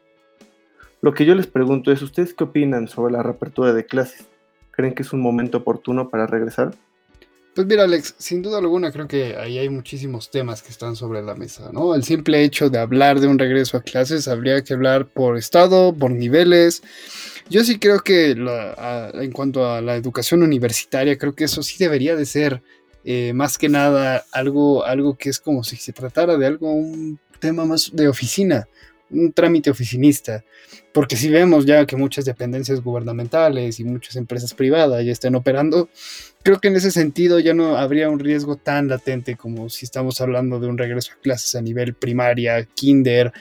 Lo 1.00 1.14
que 1.14 1.26
yo 1.26 1.36
les 1.36 1.48
pregunto 1.48 1.90
es, 1.94 2.02
¿ustedes 2.02 2.34
qué 2.34 2.44
opinan 2.44 2.90
sobre 2.90 3.14
la 3.14 3.24
reapertura 3.24 3.72
de 3.72 3.86
clases? 3.86 4.28
¿Creen 4.72 4.94
que 4.94 5.04
es 5.04 5.14
un 5.14 5.22
momento 5.22 5.60
oportuno 5.60 6.10
para 6.10 6.28
regresar? 6.28 6.74
Pues 7.56 7.68
mira, 7.68 7.84
Alex, 7.84 8.16
sin 8.18 8.42
duda 8.42 8.58
alguna 8.58 8.92
creo 8.92 9.08
que 9.08 9.38
ahí 9.38 9.58
hay 9.58 9.70
muchísimos 9.70 10.30
temas 10.30 10.62
que 10.62 10.72
están 10.72 10.98
sobre 10.98 11.22
la 11.22 11.36
mesa, 11.36 11.70
¿no? 11.72 11.96
El 11.96 12.04
simple 12.04 12.44
hecho 12.44 12.70
de 12.70 12.80
hablar 12.80 13.22
de 13.22 13.28
un 13.28 13.40
regreso 13.40 13.78
a 13.78 13.82
clases 13.82 14.28
habría 14.28 14.62
que 14.62 14.74
hablar 14.74 15.08
por 15.08 15.38
estado, 15.38 15.94
por 15.94 16.12
niveles. 16.12 16.84
Yo 17.50 17.64
sí 17.64 17.80
creo 17.80 18.02
que 18.02 18.32
en 18.32 19.32
cuanto 19.32 19.72
a 19.72 19.80
la 19.80 19.96
educación 19.96 20.44
universitaria, 20.44 21.18
creo 21.18 21.34
que 21.34 21.46
eso 21.46 21.64
sí 21.64 21.78
debería 21.80 22.18
de 22.18 22.26
ser 22.26 22.62
eh, 23.06 23.32
más 23.34 23.58
que 23.58 23.70
nada 23.70 24.26
algo, 24.34 24.84
algo 24.84 25.16
que 25.16 25.30
es 25.30 25.40
como 25.40 25.64
si 25.64 25.78
se 25.78 25.94
tratara 25.94 26.36
de 26.36 26.48
algo, 26.48 26.74
un 26.74 27.20
tema 27.40 27.64
más 27.64 27.90
de 27.94 28.10
oficina, 28.10 28.68
un 29.10 29.32
trámite 29.34 29.70
oficinista, 29.70 30.44
porque 30.94 31.16
si 31.16 31.30
vemos 31.30 31.66
ya 31.66 31.86
que 31.86 31.96
muchas 31.96 32.26
dependencias 32.26 32.82
gubernamentales 32.82 33.80
y 33.80 33.84
muchas 33.84 34.16
empresas 34.16 34.54
privadas 34.54 35.06
ya 35.06 35.12
están 35.12 35.36
operando, 35.36 35.90
creo 36.44 36.60
que 36.60 36.70
en 36.70 36.76
ese 36.76 36.92
sentido 36.92 37.40
ya 37.40 37.54
no 37.54 37.78
habría 37.78 38.10
un 38.10 38.20
riesgo 38.20 38.56
tan 38.56 38.88
latente 38.88 39.36
como 39.36 39.70
si 39.70 39.86
estamos 39.86 40.22
hablando 40.22 40.60
de 40.60 40.68
un 40.68 40.78
regreso 40.78 41.12
a 41.14 41.22
clases 41.22 41.56
a 41.56 41.62
nivel 41.62 41.94
primaria, 41.94 42.66
kinder, 42.66 43.32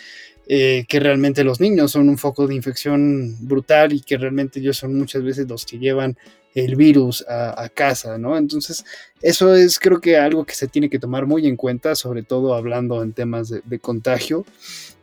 eh, 0.46 0.84
que 0.88 1.00
realmente 1.00 1.42
los 1.42 1.58
niños 1.58 1.92
son 1.92 2.08
un 2.10 2.18
foco 2.18 2.46
de 2.46 2.54
infección 2.54 3.34
brutal 3.40 3.94
y 3.94 4.00
que 4.00 4.18
realmente 4.18 4.60
ellos 4.60 4.76
son 4.76 4.94
muchas 4.94 5.22
veces 5.22 5.48
los 5.48 5.64
que 5.64 5.78
llevan 5.78 6.18
el 6.54 6.76
virus 6.76 7.24
a, 7.28 7.68
casa, 7.68 8.16
¿no? 8.16 8.36
Entonces, 8.36 8.84
eso 9.20 9.54
es 9.54 9.78
creo 9.78 10.00
que 10.00 10.16
algo 10.16 10.44
que 10.44 10.54
se 10.54 10.68
tiene 10.68 10.88
que 10.88 11.00
tomar 11.00 11.26
muy 11.26 11.46
en 11.48 11.56
cuenta, 11.56 11.96
sobre 11.96 12.22
todo 12.22 12.54
hablando 12.54 13.02
en 13.02 13.12
temas 13.12 13.48
de, 13.48 13.78
contagio. 13.80 14.44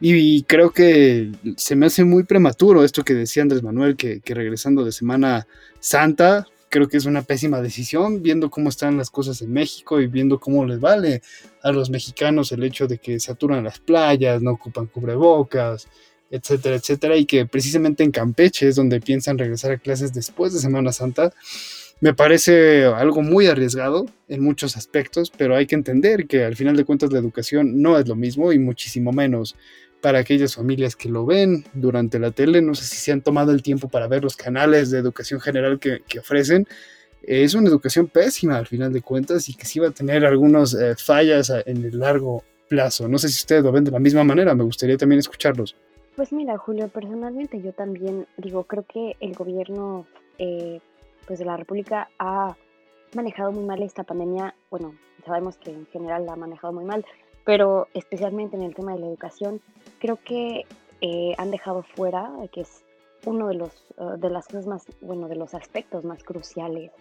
Y, 0.04 0.44
creo 0.44 0.72
que 0.72 1.32
se 1.58 1.76
me 1.76 1.86
hace 1.86 2.04
muy 2.04 2.24
prematuro 2.24 2.84
esto 2.84 3.04
que 3.04 3.14
decía 3.14 3.44
Andrés 3.44 3.62
Manuel, 3.62 3.96
que, 3.96 4.20
regresando 4.26 4.84
de 4.84 4.92
Semana 4.92 5.48
Santa, 5.80 6.48
creo 6.70 6.90
que 6.90 6.98
es 6.98 7.06
una 7.06 7.22
pésima 7.22 7.62
decisión, 7.62 8.24
viendo 8.24 8.50
cómo 8.50 8.70
están 8.70 8.98
las 8.98 9.12
cosas 9.12 9.44
en 9.44 9.54
México 9.54 10.02
y 10.02 10.08
viendo 10.08 10.40
cómo 10.40 10.66
les 10.66 10.80
vale 10.80 11.22
a 11.62 11.72
los 11.72 11.92
mexicanos 11.92 12.52
el 12.52 12.64
hecho 12.64 12.88
de 12.88 12.98
que 12.98 13.20
saturan 13.20 13.64
las 13.64 13.80
playas, 13.80 14.42
no 14.42 14.54
ocupan 14.54 14.88
cubrebocas, 14.88 15.88
etcétera, 16.32 16.78
etcétera, 16.78 17.16
y 17.16 17.26
que 17.26 17.46
precisamente 17.46 18.04
en 18.04 18.10
Campeche 18.10 18.70
es 18.70 18.78
donde 18.78 19.02
piensan 19.02 19.38
regresar 19.38 19.72
a 19.72 19.78
clases 19.78 20.14
después 20.14 20.52
de 20.52 20.60
Semana 20.60 20.92
Santa. 20.94 21.32
Me 22.00 22.16
parece 22.16 22.86
algo 22.86 23.22
muy 23.22 23.46
arriesgado 23.46 24.08
en 24.28 24.44
muchos 24.44 24.76
aspectos, 24.78 25.32
pero 25.38 25.56
hay 25.56 25.68
que 25.68 25.76
entender 25.76 26.26
que 26.26 26.44
al 26.44 26.56
final 26.56 26.76
de 26.76 26.86
cuentas 26.86 27.12
la 27.12 27.20
educación 27.20 27.84
no 27.84 28.00
es 28.00 28.08
lo 28.08 28.16
mismo 28.16 28.52
y 28.52 28.58
muchísimo 28.58 29.12
menos 29.12 29.56
para 30.02 30.20
aquellas 30.20 30.56
familias 30.56 30.96
que 30.96 31.10
lo 31.10 31.26
ven 31.26 31.66
durante 31.74 32.20
la 32.20 32.32
tele. 32.32 32.62
No 32.62 32.76
sé 32.76 32.86
si 32.86 32.98
se 32.98 33.12
han 33.12 33.22
tomado 33.22 33.52
el 33.52 33.62
tiempo 33.62 33.88
para 33.88 34.08
ver 34.08 34.24
los 34.24 34.36
canales 34.36 34.92
de 34.92 35.00
educación 35.00 35.40
general 35.40 35.80
que, 35.80 36.02
ofrecen. 36.20 36.68
Es 37.22 37.54
una 37.54 37.70
educación 37.70 38.08
pésima 38.08 38.58
al 38.58 38.68
final 38.68 38.92
de 38.92 39.02
cuentas 39.02 39.48
y 39.48 39.54
que 39.54 39.66
sí 39.66 39.80
va 39.80 39.90
a 39.90 39.92
tener 39.92 40.26
algunas 40.26 40.74
eh, 40.74 40.96
fallas 40.98 41.52
en 41.66 41.86
el 41.86 42.00
largo 42.00 42.44
plazo. 42.68 43.08
No 43.08 43.20
sé 43.20 43.30
si 43.30 43.36
ustedes 43.36 43.64
lo 43.64 43.72
ven 43.72 43.84
de 43.84 43.92
la 43.92 44.00
misma 44.00 44.24
manera, 44.24 44.56
me 44.56 44.64
gustaría 44.64 44.98
también 44.98 45.20
escucharlos. 45.20 45.76
Pues 46.16 46.34
mira, 46.34 46.58
Julio, 46.58 46.88
personalmente 46.88 47.62
yo 47.62 47.74
también 47.74 48.28
digo, 48.38 48.64
creo 48.64 48.86
que 48.92 49.16
el 49.20 49.34
gobierno 49.34 50.08
eh, 50.40 50.80
pues 51.28 51.40
de 51.40 51.46
la 51.46 51.58
República 51.58 52.10
ha 52.18 52.56
manejado 53.16 53.52
muy 53.52 53.64
mal 53.64 53.82
esta 53.84 54.04
pandemia. 54.04 54.56
Bueno, 54.70 54.96
sabemos 55.26 55.58
que 55.58 55.72
en 55.72 55.86
general 55.88 56.26
la 56.26 56.34
ha 56.34 56.36
manejado 56.36 56.74
muy 56.74 56.86
mal, 56.86 57.06
pero 57.44 57.88
especialmente 57.94 58.56
en 58.56 58.64
el 58.64 58.76
tema 58.76 58.94
de 58.94 59.00
la 59.00 59.08
educación, 59.08 59.62
creo 60.00 60.18
que 60.24 60.66
eh, 61.02 61.34
han 61.38 61.52
dejado 61.52 61.84
fuera, 61.84 62.32
que 62.52 62.62
es 62.62 62.84
uno 63.26 63.48
de 63.48 63.56
los 63.56 63.72
uh, 63.98 64.18
de 64.18 64.30
las 64.30 64.48
cosas 64.48 64.68
más, 64.68 64.86
bueno, 65.02 65.28
de 65.28 65.36
los 65.36 65.54
aspectos 65.54 66.04
más 66.04 66.24
cruciales 66.24 66.92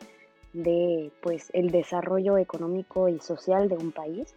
de 0.52 1.12
pues 1.22 1.50
el 1.52 1.70
desarrollo 1.70 2.36
económico 2.36 3.08
y 3.08 3.20
social 3.20 3.68
de 3.68 3.76
un 3.76 3.92
país. 3.92 4.34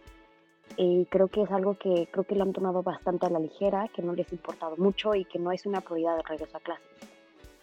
Y 0.76 1.04
creo 1.06 1.28
que 1.28 1.42
es 1.42 1.50
algo 1.50 1.74
que 1.74 2.08
creo 2.10 2.24
que 2.24 2.34
lo 2.34 2.42
han 2.42 2.52
tomado 2.52 2.82
bastante 2.82 3.26
a 3.26 3.30
la 3.30 3.38
ligera, 3.38 3.88
que 3.94 4.02
no 4.02 4.14
les 4.14 4.30
ha 4.30 4.34
importado 4.34 4.76
mucho 4.76 5.14
y 5.14 5.24
que 5.24 5.38
no 5.38 5.52
es 5.52 5.66
una 5.66 5.80
prioridad 5.80 6.16
de 6.16 6.22
regreso 6.22 6.56
a 6.56 6.60
clases. 6.60 6.86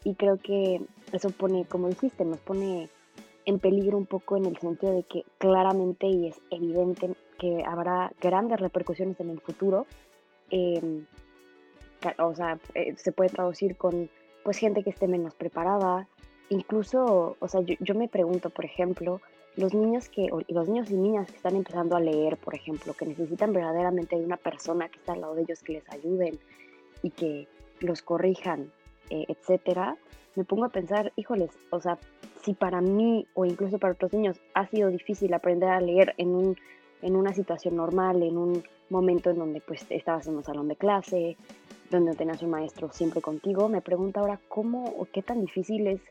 Y 0.04 0.16
creo 0.16 0.38
que 0.38 0.82
eso 1.12 1.30
pone, 1.30 1.66
como 1.66 1.88
dijiste, 1.88 2.26
nos 2.26 2.40
pone 2.40 2.90
en 3.46 3.60
peligro 3.60 3.98
un 3.98 4.06
poco 4.06 4.38
en 4.38 4.46
el 4.46 4.58
sentido 4.58 4.94
de 4.94 5.04
que 5.04 5.24
claramente 5.38 6.08
y 6.08 6.28
es 6.28 6.42
evidente 6.50 7.16
que 7.40 7.64
habrá 7.66 8.12
grandes 8.22 8.60
repercusiones 8.60 9.20
en 9.20 9.30
el 9.30 9.40
futuro. 9.40 9.88
Em, 10.50 11.06
o 12.20 12.36
sea, 12.36 12.60
eh, 12.76 12.96
se 12.98 13.12
puede 13.12 13.30
traducir 13.30 13.76
con 13.78 14.10
pues 14.44 14.58
gente 14.58 14.84
que 14.84 14.90
esté 14.90 15.08
menos 15.08 15.36
preparada. 15.36 16.08
Incluso, 16.50 17.38
o 17.40 17.48
sea, 17.48 17.62
yo, 17.62 17.96
me 17.96 18.08
pregunto, 18.08 18.50
por 18.50 18.66
ejemplo, 18.66 19.22
los 19.56 19.74
niños 19.74 20.10
que, 20.10 20.28
los 20.48 20.68
niños 20.68 20.92
y 20.92 20.96
niñas 20.96 21.28
que 21.30 21.38
están 21.38 21.56
empezando 21.56 21.96
a 21.96 22.00
leer, 22.00 22.38
por 22.38 22.56
ejemplo, 22.56 22.94
que 22.94 23.06
necesitan 23.06 23.54
verdaderamente 23.54 24.18
de 24.18 24.26
una 24.26 24.38
persona 24.38 24.90
que 24.90 25.00
está 25.00 25.14
al 25.14 25.22
lado 25.22 25.36
de 25.36 25.44
ellos 25.44 25.62
que 25.64 25.74
les 25.74 25.90
ayuden 25.90 26.40
y 27.04 27.12
que 27.12 27.48
los 27.80 28.02
corrijan, 28.02 28.72
eh, 29.10 29.26
etcétera, 29.28 29.98
me 30.36 30.44
pongo 30.44 30.66
a 30.66 30.70
pensar, 30.70 31.12
híjoles, 31.16 31.52
o 31.72 31.82
sea, 31.82 31.98
si 32.44 32.54
para 32.54 32.82
mí 32.82 33.28
o 33.34 33.46
incluso 33.46 33.80
para 33.80 33.94
otros 33.94 34.14
niños 34.14 34.40
ha 34.54 34.68
sido 34.68 34.90
difícil 34.90 35.34
aprender 35.34 35.70
a 35.70 35.82
leer 35.82 36.14
en 36.18 36.30
un 36.30 36.58
en 37.02 37.16
una 37.16 37.34
situación 37.34 37.76
normal, 37.76 38.22
en 38.24 38.38
un 38.38 38.64
momento 38.90 39.30
en 39.30 39.40
donde 39.40 39.62
pues 39.62 39.86
estabas 39.90 40.28
en 40.28 40.36
un 40.36 40.44
salón 40.44 40.68
de 40.68 40.76
clase, 40.76 41.38
donde 41.90 42.16
tenías 42.16 42.42
un 42.42 42.52
maestro 42.52 42.92
siempre 42.92 43.22
contigo, 43.22 43.70
me 43.70 43.82
pregunto 43.82 44.20
ahora 44.20 44.40
cómo 44.48 44.86
o 44.98 45.06
qué 45.12 45.22
tan 45.22 45.42
difícil 45.42 45.88
es, 45.88 46.02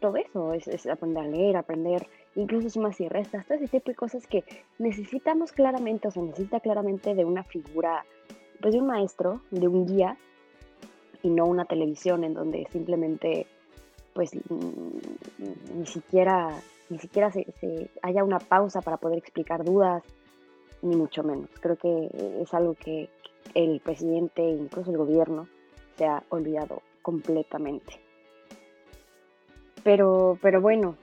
todo 0.00 0.16
eso, 0.16 0.52
es, 0.54 0.86
aprender 0.86 1.24
a 1.24 1.28
leer, 1.28 1.56
aprender 1.56 2.06
incluso 2.34 2.70
sumas 2.70 3.00
y 3.00 3.08
restas, 3.08 3.46
todo 3.46 3.58
ese 3.58 3.68
tipo 3.68 3.90
de 3.90 3.94
cosas 3.94 4.26
que 4.26 4.44
necesitamos 4.78 5.52
claramente, 5.52 6.08
o 6.08 6.10
sea, 6.10 6.22
necesita 6.22 6.60
claramente 6.60 7.14
de 7.14 7.24
una 7.24 7.44
figura, 7.44 8.04
pues 8.60 8.74
de 8.74 8.80
un 8.80 8.86
maestro, 8.86 9.42
de 9.50 9.68
un 9.68 9.86
guía, 9.86 10.16
y 11.22 11.30
no 11.30 11.46
una 11.46 11.64
televisión 11.64 12.22
en 12.24 12.34
donde 12.34 12.66
simplemente 12.70 13.46
pues 14.14 14.30
ni 15.74 15.86
siquiera 15.86 16.62
ni 16.90 16.98
siquiera 16.98 17.30
se, 17.30 17.46
haya 18.02 18.24
una 18.24 18.38
pausa 18.38 18.80
para 18.80 18.96
poder 18.96 19.18
explicar 19.18 19.64
dudas 19.64 20.02
ni 20.82 20.96
mucho 20.96 21.22
menos. 21.22 21.48
Creo 21.60 21.76
que 21.76 22.10
es 22.42 22.52
algo 22.52 22.74
que 22.74 23.08
el 23.54 23.80
presidente 23.80 24.42
e 24.42 24.50
incluso 24.50 24.90
el 24.90 24.98
gobierno 24.98 25.48
se 25.96 26.06
ha 26.06 26.22
olvidado 26.28 26.82
completamente. 27.02 28.00
Pero, 29.82 30.38
pero 30.40 30.60
bueno, 30.60 30.96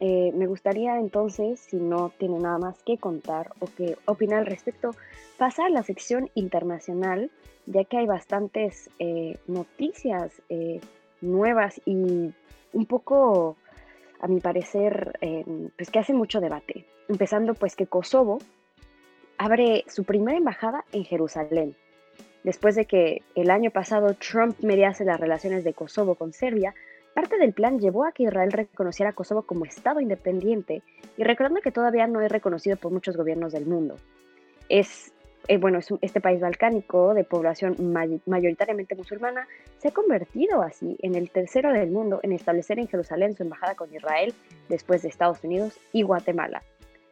eh, 0.00 0.32
me 0.34 0.46
gustaría 0.46 0.98
entonces, 0.98 1.60
si 1.60 1.76
no 1.76 2.12
tiene 2.18 2.38
nada 2.38 2.58
más 2.58 2.82
que 2.82 2.98
contar 2.98 3.52
o 3.60 3.66
que 3.66 3.96
opinar 4.04 4.40
al 4.40 4.46
respecto, 4.46 4.90
pasar 5.38 5.66
a 5.66 5.70
la 5.70 5.82
sección 5.82 6.30
internacional, 6.34 7.30
ya 7.66 7.84
que 7.84 7.98
hay 7.98 8.06
bastantes 8.06 8.90
eh, 8.98 9.38
noticias 9.46 10.42
eh, 10.48 10.80
nuevas 11.20 11.80
y 11.84 12.32
un 12.72 12.86
poco, 12.86 13.56
a 14.20 14.28
mi 14.28 14.40
parecer, 14.40 15.18
pues 15.76 15.90
que 15.90 15.98
hacen 15.98 16.16
mucho 16.16 16.40
debate. 16.40 16.86
Empezando 17.08 17.54
pues 17.54 17.76
que 17.76 17.86
Kosovo 17.86 18.38
abre 19.38 19.84
su 19.88 20.04
primera 20.04 20.38
embajada 20.38 20.84
en 20.92 21.04
Jerusalén. 21.04 21.76
Después 22.42 22.76
de 22.76 22.84
que 22.84 23.22
el 23.34 23.50
año 23.50 23.70
pasado 23.70 24.14
Trump 24.14 24.56
mediase 24.60 25.04
las 25.04 25.18
relaciones 25.18 25.64
de 25.64 25.74
Kosovo 25.74 26.14
con 26.14 26.32
Serbia, 26.32 26.74
parte 27.12 27.38
del 27.38 27.52
plan 27.52 27.80
llevó 27.80 28.04
a 28.04 28.12
que 28.12 28.22
Israel 28.22 28.52
reconociera 28.52 29.10
a 29.10 29.14
Kosovo 29.14 29.42
como 29.42 29.64
Estado 29.64 30.00
independiente 30.00 30.82
y 31.16 31.24
recordando 31.24 31.60
que 31.60 31.72
todavía 31.72 32.06
no 32.06 32.20
es 32.20 32.30
reconocido 32.30 32.76
por 32.76 32.92
muchos 32.92 33.16
gobiernos 33.16 33.52
del 33.52 33.66
mundo. 33.66 33.96
Es, 34.68 35.12
eh, 35.48 35.58
bueno, 35.58 35.80
este 36.00 36.20
país 36.20 36.40
balcánico 36.40 37.14
de 37.14 37.24
población 37.24 37.76
mayoritariamente 38.26 38.94
musulmana 38.94 39.46
se 39.78 39.88
ha 39.88 39.90
convertido 39.92 40.62
así 40.62 40.96
en 41.00 41.14
el 41.14 41.30
tercero 41.30 41.72
del 41.72 41.90
mundo 41.90 42.20
en 42.22 42.32
establecer 42.32 42.78
en 42.78 42.88
Jerusalén 42.88 43.36
su 43.36 43.42
embajada 43.42 43.74
con 43.74 43.92
Israel 43.94 44.34
después 44.68 45.02
de 45.02 45.08
Estados 45.08 45.42
Unidos 45.44 45.78
y 45.92 46.02
Guatemala 46.02 46.62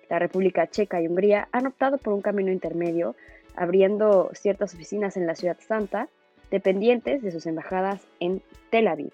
la 0.09 0.19
República 0.19 0.67
Checa 0.67 1.01
y 1.01 1.09
Hungría 1.09 1.49
han 1.53 1.67
optado 1.67 1.99
por 1.99 2.13
un 2.13 2.23
camino 2.23 2.53
intermedio, 2.53 3.17
abriendo 3.57 4.31
ciertas 4.35 4.75
oficinas 4.75 5.17
en 5.17 5.27
la 5.27 5.35
Ciudad 5.35 5.57
Santa, 5.61 6.09
dependientes 6.51 7.23
de 7.23 7.31
sus 7.31 7.47
embajadas 7.47 8.07
en 8.21 8.43
Tel 8.71 8.89
Aviv. 8.89 9.13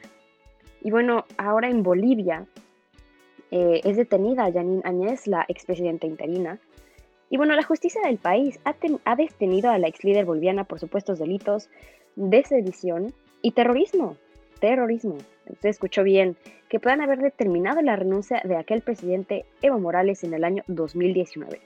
Y 0.82 0.90
bueno, 0.90 1.24
ahora 1.36 1.68
en 1.68 1.82
Bolivia 1.82 2.46
eh, 3.50 3.80
es 3.84 3.96
detenida 3.96 4.52
Janine 4.52 4.82
Áñez, 4.84 5.26
la 5.26 5.44
expresidenta 5.48 6.06
interina. 6.06 6.58
Y 7.30 7.36
bueno, 7.36 7.54
la 7.54 7.62
justicia 7.62 8.02
del 8.04 8.18
país 8.18 8.58
ha, 8.64 9.14
detenido 9.14 9.70
a 9.70 9.78
la 9.78 9.86
ex 9.86 10.02
líder 10.02 10.24
boliviana 10.24 10.64
por 10.64 10.80
supuestos 10.80 11.20
delitos 11.20 11.70
de 12.16 12.42
sedición 12.42 13.14
y 13.40 13.52
terrorismo. 13.52 14.16
Terrorismo 14.58 15.16
usted 15.48 15.68
escuchó 15.68 16.02
bien, 16.02 16.36
que 16.68 16.80
puedan 16.80 17.00
haber 17.00 17.18
determinado 17.18 17.80
la 17.82 17.96
renuncia 17.96 18.42
de 18.44 18.56
aquel 18.56 18.82
presidente 18.82 19.44
Evo 19.62 19.78
Morales 19.78 20.24
en 20.24 20.34
el 20.34 20.44
año 20.44 20.64
2019. 20.66 21.60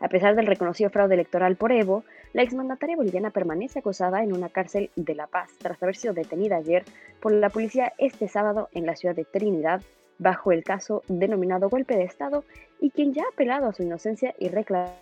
A 0.00 0.08
pesar 0.08 0.36
del 0.36 0.46
reconocido 0.46 0.90
fraude 0.90 1.14
electoral 1.14 1.56
por 1.56 1.72
Evo, 1.72 2.04
la 2.32 2.42
exmandataria 2.42 2.96
boliviana 2.96 3.30
permanece 3.30 3.80
acusada 3.80 4.22
en 4.22 4.32
una 4.32 4.48
cárcel 4.48 4.90
de 4.94 5.14
La 5.14 5.26
Paz 5.26 5.50
tras 5.58 5.82
haber 5.82 5.96
sido 5.96 6.14
detenida 6.14 6.56
ayer 6.56 6.84
por 7.20 7.32
la 7.32 7.50
policía 7.50 7.92
este 7.98 8.28
sábado 8.28 8.68
en 8.72 8.86
la 8.86 8.94
ciudad 8.94 9.16
de 9.16 9.24
Trinidad 9.24 9.82
bajo 10.18 10.52
el 10.52 10.64
caso 10.64 11.02
denominado 11.08 11.68
golpe 11.68 11.96
de 11.96 12.04
Estado 12.04 12.44
y 12.80 12.90
quien 12.90 13.12
ya 13.12 13.22
ha 13.24 13.28
apelado 13.32 13.68
a 13.68 13.72
su 13.72 13.82
inocencia 13.82 14.34
y 14.38 14.48
reclamado 14.48 14.94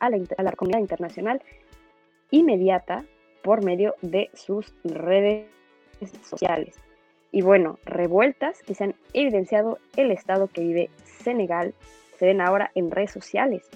a 0.00 0.10
la, 0.10 0.16
a 0.38 0.52
comunidad 0.52 0.80
internacional 0.80 1.42
inmediata 2.30 3.04
por 3.42 3.64
medio 3.64 3.94
de 4.02 4.30
sus 4.34 4.72
redes 4.84 5.46
sociales 6.22 6.78
y 7.32 7.42
bueno, 7.42 7.78
revueltas 7.84 8.62
que 8.62 8.74
se 8.74 8.84
han 8.84 8.94
evidenciado 9.12 9.78
el 9.96 10.10
estado 10.10 10.48
que 10.48 10.62
vive 10.62 10.90
Senegal 11.04 11.74
se 12.18 12.26
ven 12.26 12.40
ahora 12.40 12.70
en 12.74 12.90
redes 12.90 13.12
sociales. 13.12 13.68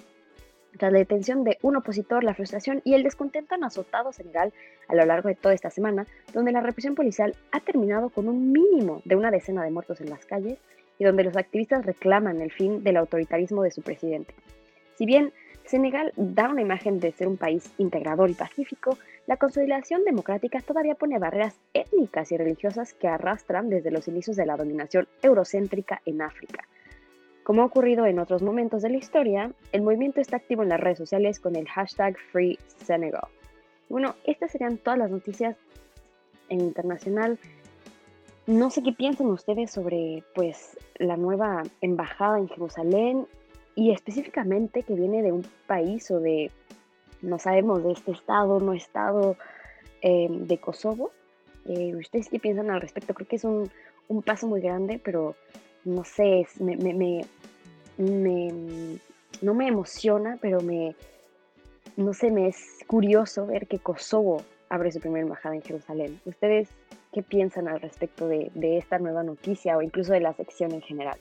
Tras 0.78 0.92
la 0.92 0.98
detención 0.98 1.44
de 1.44 1.58
un 1.62 1.76
opositor, 1.76 2.24
la 2.24 2.34
frustración 2.34 2.82
y 2.84 2.94
el 2.94 3.04
descontento 3.04 3.54
han 3.54 3.64
azotado 3.64 4.12
Senegal 4.12 4.52
a 4.88 4.94
lo 4.94 5.04
largo 5.04 5.28
de 5.28 5.36
toda 5.36 5.54
esta 5.54 5.70
semana, 5.70 6.06
donde 6.32 6.52
la 6.52 6.60
represión 6.60 6.94
policial 6.94 7.36
ha 7.52 7.60
terminado 7.60 8.10
con 8.10 8.28
un 8.28 8.50
mínimo 8.52 9.00
de 9.04 9.16
una 9.16 9.30
decena 9.30 9.62
de 9.62 9.70
muertos 9.70 10.00
en 10.00 10.10
las 10.10 10.26
calles 10.26 10.58
y 10.98 11.04
donde 11.04 11.24
los 11.24 11.36
activistas 11.36 11.86
reclaman 11.86 12.40
el 12.40 12.50
fin 12.50 12.82
del 12.82 12.96
autoritarismo 12.96 13.62
de 13.62 13.70
su 13.70 13.82
presidente. 13.82 14.34
Si 14.96 15.06
bien 15.06 15.32
Senegal 15.64 16.12
da 16.16 16.48
una 16.48 16.60
imagen 16.60 17.00
de 17.00 17.12
ser 17.12 17.26
un 17.26 17.36
país 17.36 17.72
integrador 17.78 18.28
y 18.28 18.34
pacífico, 18.34 18.98
la 19.26 19.38
consolidación 19.38 20.04
democrática 20.04 20.60
todavía 20.60 20.94
pone 20.94 21.18
barreras 21.18 21.58
étnicas 21.72 22.30
y 22.32 22.36
religiosas 22.36 22.92
que 22.94 23.08
arrastran 23.08 23.70
desde 23.70 23.90
los 23.90 24.06
inicios 24.08 24.36
de 24.36 24.44
la 24.44 24.56
dominación 24.56 25.08
eurocéntrica 25.22 26.02
en 26.04 26.20
África. 26.20 26.68
Como 27.44 27.60
ha 27.60 27.66
ocurrido 27.66 28.06
en 28.06 28.18
otros 28.18 28.42
momentos 28.42 28.80
de 28.80 28.88
la 28.88 28.96
historia, 28.96 29.52
el 29.72 29.82
movimiento 29.82 30.18
está 30.20 30.38
activo 30.38 30.62
en 30.62 30.70
las 30.70 30.80
redes 30.80 30.96
sociales 30.96 31.38
con 31.38 31.56
el 31.56 31.68
hashtag 31.68 32.16
FreeSenegal. 32.32 33.28
Bueno, 33.90 34.14
estas 34.24 34.50
serían 34.50 34.78
todas 34.78 34.98
las 34.98 35.10
noticias 35.10 35.54
en 36.48 36.60
internacional. 36.60 37.38
No 38.46 38.70
sé 38.70 38.82
qué 38.82 38.92
piensan 38.92 39.26
ustedes 39.26 39.70
sobre 39.70 40.24
pues 40.34 40.78
la 40.96 41.18
nueva 41.18 41.62
embajada 41.82 42.38
en 42.38 42.48
Jerusalén 42.48 43.26
y 43.74 43.90
específicamente 43.90 44.82
que 44.82 44.94
viene 44.94 45.22
de 45.22 45.32
un 45.32 45.46
país 45.66 46.10
o 46.10 46.20
de, 46.20 46.50
no 47.20 47.38
sabemos, 47.38 47.84
de 47.84 47.92
este 47.92 48.12
estado, 48.12 48.58
no 48.58 48.72
estado 48.72 49.36
eh, 50.00 50.28
de 50.30 50.58
Kosovo. 50.58 51.10
Eh, 51.66 51.94
¿Ustedes 51.94 52.30
qué 52.30 52.38
piensan 52.38 52.70
al 52.70 52.80
respecto? 52.80 53.12
Creo 53.12 53.28
que 53.28 53.36
es 53.36 53.44
un, 53.44 53.70
un 54.08 54.22
paso 54.22 54.46
muy 54.46 54.62
grande, 54.62 54.98
pero 55.02 55.36
no 55.84 56.04
sé, 56.04 56.46
me, 56.60 56.76
me, 56.76 57.24
me, 57.98 58.98
no 59.42 59.54
me 59.54 59.68
emociona, 59.68 60.38
pero 60.40 60.60
me, 60.60 60.94
no 61.96 62.14
sé, 62.14 62.30
me 62.30 62.48
es 62.48 62.56
curioso 62.86 63.46
ver 63.46 63.66
que 63.66 63.78
Kosovo 63.78 64.42
abre 64.68 64.90
su 64.92 65.00
primera 65.00 65.22
embajada 65.22 65.54
en 65.54 65.62
Jerusalén. 65.62 66.20
¿Ustedes 66.24 66.68
qué 67.12 67.22
piensan 67.22 67.68
al 67.68 67.80
respecto 67.80 68.26
de, 68.26 68.50
de 68.54 68.78
esta 68.78 68.98
nueva 68.98 69.22
noticia 69.22 69.76
o 69.76 69.82
incluso 69.82 70.12
de 70.12 70.20
la 70.20 70.34
sección 70.34 70.72
en 70.72 70.82
general? 70.82 71.18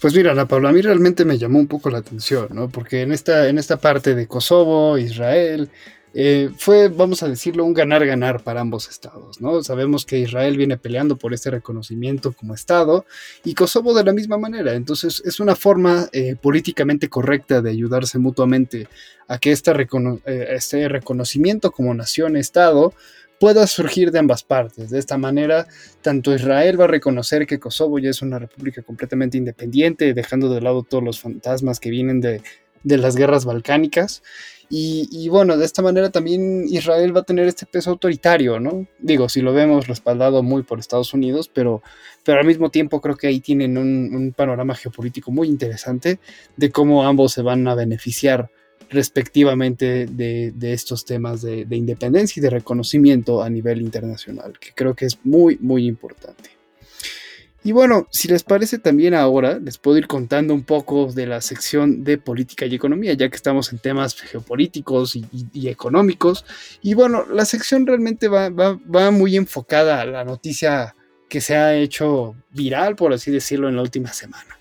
Pues 0.00 0.16
mira, 0.16 0.32
Ana 0.32 0.48
Paula, 0.48 0.70
a 0.70 0.72
mí 0.72 0.80
realmente 0.80 1.24
me 1.24 1.38
llamó 1.38 1.60
un 1.60 1.68
poco 1.68 1.88
la 1.88 1.98
atención, 1.98 2.48
¿no? 2.50 2.68
Porque 2.68 3.02
en 3.02 3.12
esta, 3.12 3.48
en 3.48 3.56
esta 3.56 3.76
parte 3.76 4.16
de 4.16 4.26
Kosovo, 4.26 4.98
Israel, 4.98 5.70
eh, 6.14 6.50
fue, 6.56 6.88
vamos 6.88 7.22
a 7.22 7.28
decirlo, 7.28 7.64
un 7.64 7.74
ganar-ganar 7.74 8.42
para 8.42 8.60
ambos 8.60 8.88
estados, 8.88 9.40
¿no? 9.40 9.62
Sabemos 9.62 10.04
que 10.04 10.18
Israel 10.18 10.56
viene 10.56 10.76
peleando 10.76 11.16
por 11.16 11.32
este 11.32 11.50
reconocimiento 11.50 12.32
como 12.32 12.54
estado 12.54 13.06
y 13.44 13.54
Kosovo 13.54 13.94
de 13.94 14.04
la 14.04 14.12
misma 14.12 14.38
manera, 14.38 14.74
entonces 14.74 15.22
es 15.24 15.40
una 15.40 15.56
forma 15.56 16.08
eh, 16.12 16.36
políticamente 16.40 17.08
correcta 17.08 17.62
de 17.62 17.70
ayudarse 17.70 18.18
mutuamente 18.18 18.88
a 19.28 19.38
que 19.38 19.52
este, 19.52 19.70
eh, 19.70 20.46
este 20.50 20.88
reconocimiento 20.88 21.70
como 21.70 21.94
nación-estado 21.94 22.92
pueda 23.42 23.66
surgir 23.66 24.12
de 24.12 24.20
ambas 24.20 24.44
partes. 24.44 24.90
De 24.90 25.00
esta 25.00 25.18
manera, 25.18 25.66
tanto 26.00 26.32
Israel 26.32 26.80
va 26.80 26.84
a 26.84 26.86
reconocer 26.86 27.44
que 27.44 27.58
Kosovo 27.58 27.98
ya 27.98 28.10
es 28.10 28.22
una 28.22 28.38
república 28.38 28.82
completamente 28.82 29.36
independiente, 29.36 30.14
dejando 30.14 30.48
de 30.48 30.60
lado 30.60 30.84
todos 30.84 31.02
los 31.02 31.20
fantasmas 31.20 31.80
que 31.80 31.90
vienen 31.90 32.20
de, 32.20 32.40
las 32.84 33.16
guerras 33.16 33.44
balcánicas. 33.44 34.22
Y, 34.74 35.28
bueno, 35.28 35.58
de 35.58 35.66
esta 35.66 35.82
manera 35.82 36.08
también 36.08 36.64
Israel 36.66 37.14
va 37.14 37.20
a 37.20 37.24
tener 37.24 37.46
este 37.46 37.66
peso 37.66 37.90
autoritario, 37.90 38.58
¿no? 38.58 38.86
Digo, 39.00 39.28
si 39.28 39.42
lo 39.42 39.52
vemos 39.52 39.86
respaldado 39.86 40.42
muy 40.42 40.62
por 40.62 40.78
Estados 40.78 41.12
Unidos, 41.12 41.50
pero, 41.52 41.82
pero 42.24 42.40
al 42.40 42.46
mismo 42.46 42.70
tiempo 42.70 43.02
creo 43.02 43.16
que 43.16 43.26
ahí 43.26 43.40
tienen 43.40 43.76
un 43.76 44.32
panorama 44.34 44.74
geopolítico 44.74 45.30
muy 45.30 45.48
interesante 45.48 46.20
de 46.56 46.70
cómo 46.70 47.04
ambos 47.06 47.32
se 47.32 47.42
van 47.42 47.68
a 47.68 47.74
beneficiar 47.74 48.50
respectivamente 48.92 50.06
de, 50.06 50.72
estos 50.72 51.04
temas 51.04 51.42
de, 51.42 51.66
independencia 51.70 52.40
y 52.40 52.42
de 52.42 52.50
reconocimiento 52.50 53.42
a 53.42 53.50
nivel 53.50 53.82
internacional, 53.82 54.58
que 54.58 54.70
creo 54.74 54.94
que 54.94 55.06
es 55.06 55.18
muy, 55.24 55.58
muy 55.60 55.86
importante. 55.86 56.50
Y 57.64 57.72
bueno, 57.72 58.08
si 58.10 58.28
les 58.28 58.42
parece 58.42 58.78
también 58.78 59.14
ahora, 59.14 59.58
les 59.58 59.78
puedo 59.78 59.96
ir 59.96 60.08
contando 60.08 60.52
un 60.52 60.64
poco 60.64 61.12
de 61.12 61.26
la 61.26 61.40
sección 61.40 62.02
de 62.02 62.18
política 62.18 62.66
y 62.66 62.74
economía, 62.74 63.12
ya 63.14 63.28
que 63.28 63.36
estamos 63.36 63.72
en 63.72 63.78
temas 63.78 64.20
geopolíticos 64.20 65.14
y, 65.14 65.68
económicos. 65.68 66.44
Y 66.82 66.94
bueno, 66.94 67.24
la 67.30 67.44
sección 67.44 67.86
realmente 67.86 68.26
va, 68.28 68.48
va 68.50 69.10
muy 69.12 69.36
enfocada 69.36 70.00
a 70.00 70.06
la 70.06 70.24
noticia 70.24 70.96
que 71.28 71.40
se 71.40 71.56
ha 71.56 71.74
hecho 71.74 72.36
viral, 72.50 72.94
por 72.94 73.14
así 73.14 73.30
decirlo, 73.30 73.68
en 73.68 73.76
la 73.76 73.82
última 73.82 74.12
semana. 74.12 74.58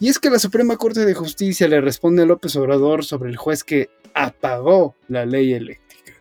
Y 0.00 0.08
es 0.08 0.18
que 0.18 0.30
la 0.30 0.38
Suprema 0.38 0.76
Corte 0.76 1.04
de 1.04 1.12
Justicia 1.12 1.68
le 1.68 1.80
responde 1.80 2.22
a 2.22 2.26
López 2.26 2.56
Obrador 2.56 3.04
sobre 3.04 3.30
el 3.30 3.36
juez 3.36 3.62
que 3.62 3.90
apagó 4.14 4.96
la 5.08 5.26
ley 5.26 5.52
eléctrica. 5.52 6.13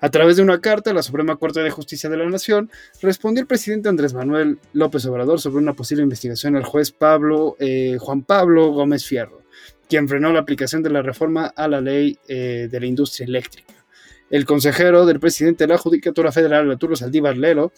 A 0.00 0.10
través 0.10 0.36
de 0.36 0.42
una 0.42 0.60
carta, 0.60 0.92
la 0.92 1.02
Suprema 1.02 1.36
Corte 1.36 1.60
de 1.60 1.70
Justicia 1.70 2.10
de 2.10 2.18
la 2.18 2.28
Nación 2.28 2.70
respondió 3.00 3.40
el 3.40 3.46
presidente 3.46 3.88
Andrés 3.88 4.12
Manuel 4.12 4.58
López 4.72 5.06
Obrador 5.06 5.40
sobre 5.40 5.58
una 5.58 5.72
posible 5.72 6.02
investigación 6.02 6.54
al 6.56 6.64
juez 6.64 6.90
Pablo, 6.92 7.56
eh, 7.58 7.96
Juan 7.98 8.22
Pablo 8.22 8.72
Gómez 8.72 9.06
Fierro, 9.06 9.42
quien 9.88 10.08
frenó 10.08 10.32
la 10.32 10.40
aplicación 10.40 10.82
de 10.82 10.90
la 10.90 11.02
reforma 11.02 11.46
a 11.46 11.66
la 11.66 11.80
ley 11.80 12.18
eh, 12.28 12.68
de 12.70 12.80
la 12.80 12.86
industria 12.86 13.24
eléctrica. 13.24 13.74
El 14.28 14.44
consejero 14.44 15.06
del 15.06 15.20
presidente 15.20 15.64
de 15.64 15.68
la 15.68 15.78
Judicatura 15.78 16.32
Federal, 16.32 16.70
Arturo 16.70 16.96
Saldívar 16.96 17.36
Lelo, 17.36 17.72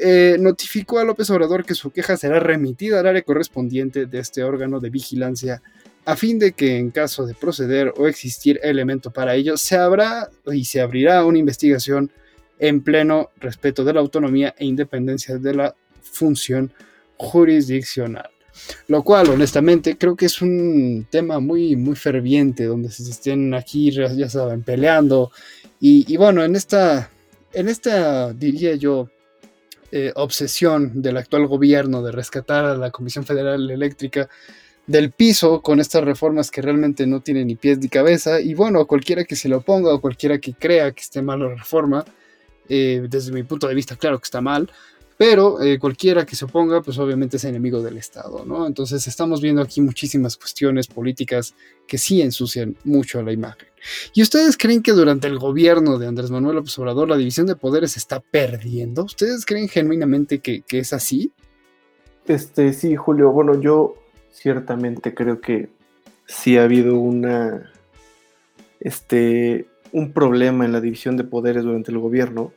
eh, 0.00 0.36
notificó 0.38 0.98
a 0.98 1.04
López 1.04 1.30
Obrador 1.30 1.64
que 1.64 1.74
su 1.74 1.90
queja 1.90 2.16
será 2.16 2.40
remitida 2.40 3.00
al 3.00 3.06
área 3.06 3.22
correspondiente 3.22 4.06
de 4.06 4.18
este 4.18 4.42
órgano 4.42 4.80
de 4.80 4.90
vigilancia 4.90 5.62
a 6.04 6.16
fin 6.16 6.38
de 6.38 6.52
que 6.52 6.78
en 6.78 6.90
caso 6.90 7.26
de 7.26 7.34
proceder 7.34 7.92
o 7.96 8.06
existir 8.08 8.58
elemento 8.62 9.10
para 9.10 9.34
ello, 9.34 9.56
se 9.56 9.76
habrá 9.76 10.30
y 10.52 10.64
se 10.64 10.80
abrirá 10.80 11.24
una 11.24 11.38
investigación 11.38 12.10
en 12.58 12.82
pleno 12.82 13.30
respeto 13.38 13.84
de 13.84 13.92
la 13.92 14.00
autonomía 14.00 14.54
e 14.58 14.64
independencia 14.66 15.38
de 15.38 15.54
la 15.54 15.74
función 16.02 16.72
jurisdiccional. 17.16 18.30
Lo 18.88 19.02
cual, 19.02 19.30
honestamente, 19.30 19.96
creo 19.96 20.16
que 20.16 20.26
es 20.26 20.42
un 20.42 21.06
tema 21.10 21.38
muy, 21.38 21.76
muy 21.76 21.96
ferviente, 21.96 22.64
donde 22.64 22.90
se 22.90 23.08
estén 23.08 23.54
aquí, 23.54 23.90
ya 23.90 24.28
saben, 24.28 24.62
peleando. 24.62 25.30
Y, 25.80 26.12
y 26.12 26.16
bueno, 26.16 26.44
en 26.44 26.56
esta, 26.56 27.10
en 27.52 27.68
esta, 27.68 28.32
diría 28.32 28.74
yo, 28.74 29.08
eh, 29.92 30.12
obsesión 30.14 31.02
del 31.02 31.16
actual 31.16 31.46
gobierno 31.46 32.02
de 32.02 32.12
rescatar 32.12 32.64
a 32.64 32.76
la 32.76 32.90
Comisión 32.90 33.24
Federal 33.24 33.70
Eléctrica 33.70 34.28
del 34.86 35.12
piso 35.12 35.62
con 35.62 35.78
estas 35.80 36.04
reformas 36.04 36.50
que 36.50 36.62
realmente 36.62 37.06
no 37.06 37.20
tienen 37.20 37.46
ni 37.46 37.54
pies 37.54 37.78
ni 37.78 37.88
cabeza. 37.88 38.40
Y 38.40 38.54
bueno, 38.54 38.86
cualquiera 38.86 39.24
que 39.24 39.36
se 39.36 39.48
lo 39.48 39.58
oponga 39.58 39.92
o 39.92 40.00
cualquiera 40.00 40.38
que 40.38 40.54
crea 40.54 40.92
que 40.92 41.00
esté 41.00 41.22
mal 41.22 41.40
la 41.40 41.54
reforma, 41.54 42.04
eh, 42.68 43.06
desde 43.08 43.32
mi 43.32 43.42
punto 43.42 43.68
de 43.68 43.74
vista, 43.74 43.96
claro 43.96 44.18
que 44.18 44.24
está 44.24 44.40
mal, 44.40 44.70
pero 45.20 45.60
eh, 45.60 45.78
cualquiera 45.78 46.24
que 46.24 46.34
se 46.34 46.46
oponga, 46.46 46.80
pues 46.80 46.96
obviamente 46.96 47.36
es 47.36 47.44
enemigo 47.44 47.82
del 47.82 47.98
Estado, 47.98 48.42
¿no? 48.46 48.66
Entonces 48.66 49.06
estamos 49.06 49.42
viendo 49.42 49.60
aquí 49.60 49.82
muchísimas 49.82 50.38
cuestiones 50.38 50.86
políticas 50.86 51.54
que 51.86 51.98
sí 51.98 52.22
ensucian 52.22 52.74
mucho 52.84 53.22
la 53.22 53.30
imagen. 53.30 53.68
¿Y 54.14 54.22
ustedes 54.22 54.56
creen 54.56 54.82
que 54.82 54.92
durante 54.92 55.26
el 55.26 55.38
gobierno 55.38 55.98
de 55.98 56.06
Andrés 56.06 56.30
Manuel 56.30 56.56
López 56.56 56.78
Obrador 56.78 57.10
la 57.10 57.18
división 57.18 57.46
de 57.46 57.54
poderes 57.54 57.98
está 57.98 58.20
perdiendo? 58.20 59.04
¿Ustedes 59.04 59.44
creen 59.44 59.68
genuinamente 59.68 60.38
que, 60.38 60.62
que 60.62 60.78
es 60.78 60.94
así? 60.94 61.30
Este, 62.26 62.72
sí, 62.72 62.96
Julio, 62.96 63.30
bueno, 63.30 63.60
yo 63.60 63.96
ciertamente 64.32 65.12
creo 65.12 65.42
que 65.42 65.68
sí 66.24 66.56
ha 66.56 66.62
habido 66.62 66.98
una, 66.98 67.70
este, 68.80 69.66
un 69.92 70.14
problema 70.14 70.64
en 70.64 70.72
la 70.72 70.80
división 70.80 71.18
de 71.18 71.24
poderes 71.24 71.62
durante 71.62 71.90
el 71.90 71.98
gobierno 71.98 72.54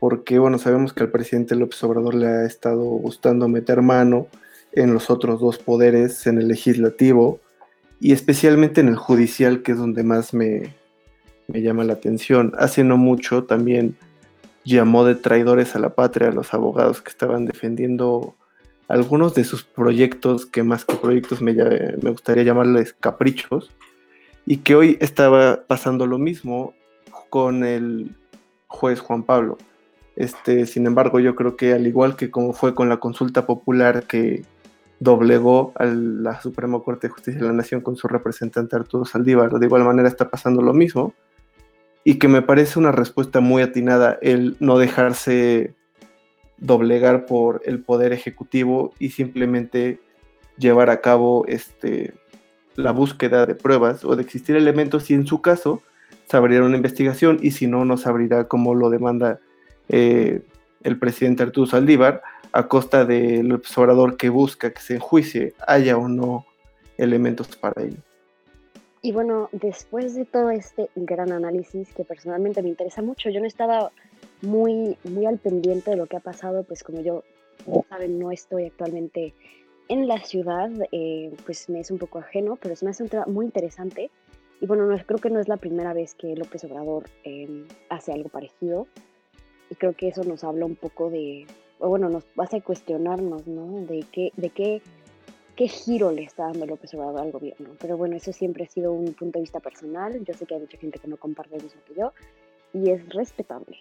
porque 0.00 0.38
bueno, 0.38 0.58
sabemos 0.58 0.92
que 0.92 1.04
al 1.04 1.10
presidente 1.10 1.54
López 1.54 1.82
Obrador 1.84 2.14
le 2.14 2.26
ha 2.26 2.44
estado 2.46 2.82
gustando 2.82 3.48
meter 3.48 3.82
mano 3.82 4.26
en 4.72 4.94
los 4.94 5.10
otros 5.10 5.40
dos 5.40 5.58
poderes, 5.58 6.26
en 6.26 6.38
el 6.38 6.48
legislativo 6.48 7.38
y 8.00 8.12
especialmente 8.12 8.80
en 8.80 8.88
el 8.88 8.96
judicial, 8.96 9.62
que 9.62 9.72
es 9.72 9.78
donde 9.78 10.02
más 10.02 10.32
me, 10.32 10.74
me 11.48 11.60
llama 11.60 11.84
la 11.84 11.92
atención. 11.92 12.54
Hace 12.58 12.82
no 12.82 12.96
mucho 12.96 13.44
también 13.44 13.94
llamó 14.64 15.04
de 15.04 15.16
traidores 15.16 15.76
a 15.76 15.78
la 15.78 15.90
patria 15.90 16.28
a 16.28 16.32
los 16.32 16.54
abogados 16.54 17.02
que 17.02 17.10
estaban 17.10 17.44
defendiendo 17.44 18.34
algunos 18.88 19.34
de 19.34 19.44
sus 19.44 19.64
proyectos, 19.64 20.46
que 20.46 20.62
más 20.62 20.86
que 20.86 20.96
proyectos 20.96 21.42
me, 21.42 21.52
me 21.52 22.10
gustaría 22.10 22.42
llamarles 22.42 22.94
caprichos, 22.98 23.70
y 24.46 24.58
que 24.58 24.74
hoy 24.74 24.96
estaba 25.00 25.62
pasando 25.66 26.06
lo 26.06 26.18
mismo 26.18 26.74
con 27.28 27.64
el 27.64 28.16
juez 28.66 29.00
Juan 29.00 29.22
Pablo. 29.22 29.58
Este, 30.20 30.66
sin 30.66 30.84
embargo, 30.84 31.18
yo 31.18 31.34
creo 31.34 31.56
que 31.56 31.72
al 31.72 31.86
igual 31.86 32.14
que 32.14 32.30
como 32.30 32.52
fue 32.52 32.74
con 32.74 32.90
la 32.90 32.98
consulta 32.98 33.46
popular 33.46 34.02
que 34.06 34.44
doblegó 34.98 35.72
a 35.76 35.86
la 35.86 36.42
Suprema 36.42 36.78
Corte 36.80 37.06
de 37.06 37.14
Justicia 37.14 37.40
de 37.40 37.46
la 37.46 37.54
Nación 37.54 37.80
con 37.80 37.96
su 37.96 38.06
representante 38.06 38.76
Arturo 38.76 39.06
Saldívar, 39.06 39.50
de 39.50 39.64
igual 39.64 39.82
manera 39.82 40.08
está 40.08 40.28
pasando 40.28 40.60
lo 40.60 40.74
mismo, 40.74 41.14
y 42.04 42.18
que 42.18 42.28
me 42.28 42.42
parece 42.42 42.78
una 42.78 42.92
respuesta 42.92 43.40
muy 43.40 43.62
atinada 43.62 44.18
el 44.20 44.58
no 44.60 44.76
dejarse 44.76 45.72
doblegar 46.58 47.24
por 47.24 47.62
el 47.64 47.80
poder 47.80 48.12
ejecutivo 48.12 48.92
y 48.98 49.12
simplemente 49.12 50.00
llevar 50.58 50.90
a 50.90 51.00
cabo 51.00 51.46
este 51.48 52.12
la 52.76 52.92
búsqueda 52.92 53.46
de 53.46 53.54
pruebas 53.54 54.04
o 54.04 54.14
de 54.16 54.22
existir 54.22 54.54
elementos 54.54 55.10
y 55.10 55.14
en 55.14 55.26
su 55.26 55.40
caso 55.40 55.80
se 56.26 56.36
abrirá 56.36 56.66
una 56.66 56.76
investigación 56.76 57.38
y 57.40 57.52
si 57.52 57.66
no, 57.66 57.86
no 57.86 57.96
se 57.96 58.06
abrirá 58.06 58.48
como 58.48 58.74
lo 58.74 58.90
demanda 58.90 59.40
eh, 59.90 60.42
el 60.82 60.98
presidente 60.98 61.42
Arturo 61.42 61.66
Saldívar 61.66 62.22
a 62.52 62.66
costa 62.66 63.04
del 63.04 63.52
observador 63.52 64.16
que 64.16 64.28
busca 64.28 64.72
que 64.72 64.80
se 64.80 64.94
enjuicie, 64.94 65.54
haya 65.66 65.96
o 65.96 66.08
no 66.08 66.46
elementos 66.96 67.56
para 67.56 67.82
ello. 67.82 67.98
Y 69.02 69.12
bueno, 69.12 69.48
después 69.52 70.14
de 70.14 70.26
todo 70.26 70.50
este 70.50 70.90
gran 70.94 71.32
análisis 71.32 71.92
que 71.94 72.04
personalmente 72.04 72.62
me 72.62 72.68
interesa 72.68 73.00
mucho, 73.00 73.30
yo 73.30 73.40
no 73.40 73.46
estaba 73.46 73.92
muy, 74.42 74.96
muy 75.04 75.26
al 75.26 75.38
pendiente 75.38 75.90
de 75.90 75.96
lo 75.96 76.06
que 76.06 76.16
ha 76.16 76.20
pasado, 76.20 76.64
pues 76.64 76.82
como 76.82 77.00
yo, 77.00 77.24
saben, 77.88 78.18
no 78.18 78.30
estoy 78.30 78.66
actualmente 78.66 79.34
en 79.88 80.06
la 80.06 80.18
ciudad, 80.22 80.70
eh, 80.92 81.32
pues 81.46 81.68
me 81.68 81.80
es 81.80 81.90
un 81.90 81.98
poco 81.98 82.18
ajeno, 82.18 82.56
pero 82.60 82.76
se 82.76 82.84
me 82.84 82.90
hace 82.90 83.02
un 83.02 83.08
tema 83.08 83.24
muy 83.26 83.46
interesante. 83.46 84.10
Y 84.60 84.66
bueno, 84.66 84.86
no, 84.86 84.96
creo 85.06 85.18
que 85.18 85.30
no 85.30 85.40
es 85.40 85.48
la 85.48 85.56
primera 85.56 85.94
vez 85.94 86.14
que 86.14 86.36
López 86.36 86.62
Obrador 86.64 87.08
em, 87.24 87.66
hace 87.88 88.12
algo 88.12 88.28
parecido. 88.28 88.86
Y 89.70 89.76
creo 89.76 89.94
que 89.94 90.08
eso 90.08 90.24
nos 90.24 90.44
habla 90.44 90.66
un 90.66 90.76
poco 90.76 91.10
de, 91.10 91.46
o 91.78 91.88
bueno, 91.88 92.08
nos 92.08 92.24
hace 92.36 92.60
cuestionarnos, 92.60 93.46
¿no? 93.46 93.86
De 93.86 94.04
qué, 94.12 94.32
de 94.36 94.50
qué 94.50 94.82
qué 95.60 95.68
giro 95.68 96.10
le 96.10 96.22
está 96.22 96.44
dando 96.44 96.64
López 96.64 96.94
Obrador 96.94 97.20
al 97.20 97.32
gobierno. 97.32 97.68
Pero 97.78 97.98
bueno, 97.98 98.16
eso 98.16 98.32
siempre 98.32 98.64
ha 98.64 98.66
sido 98.66 98.92
un 98.92 99.12
punto 99.12 99.38
de 99.38 99.42
vista 99.42 99.60
personal. 99.60 100.24
Yo 100.24 100.32
sé 100.32 100.46
que 100.46 100.54
hay 100.54 100.60
mucha 100.60 100.78
gente 100.78 100.98
que 100.98 101.06
no 101.06 101.18
comparte 101.18 101.54
lo 101.58 101.62
mismo 101.62 101.82
que 101.86 101.94
yo 101.96 102.14
y 102.72 102.88
es 102.88 103.06
respetable. 103.10 103.76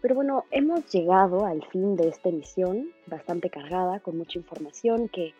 Pero 0.00 0.16
bueno, 0.16 0.44
hemos 0.50 0.90
llegado 0.92 1.44
al 1.44 1.64
fin 1.66 1.94
de 1.94 2.08
esta 2.08 2.30
emisión, 2.30 2.90
bastante 3.06 3.48
cargada, 3.48 4.00
con 4.00 4.18
mucha 4.18 4.40
información, 4.40 5.08
que 5.08 5.34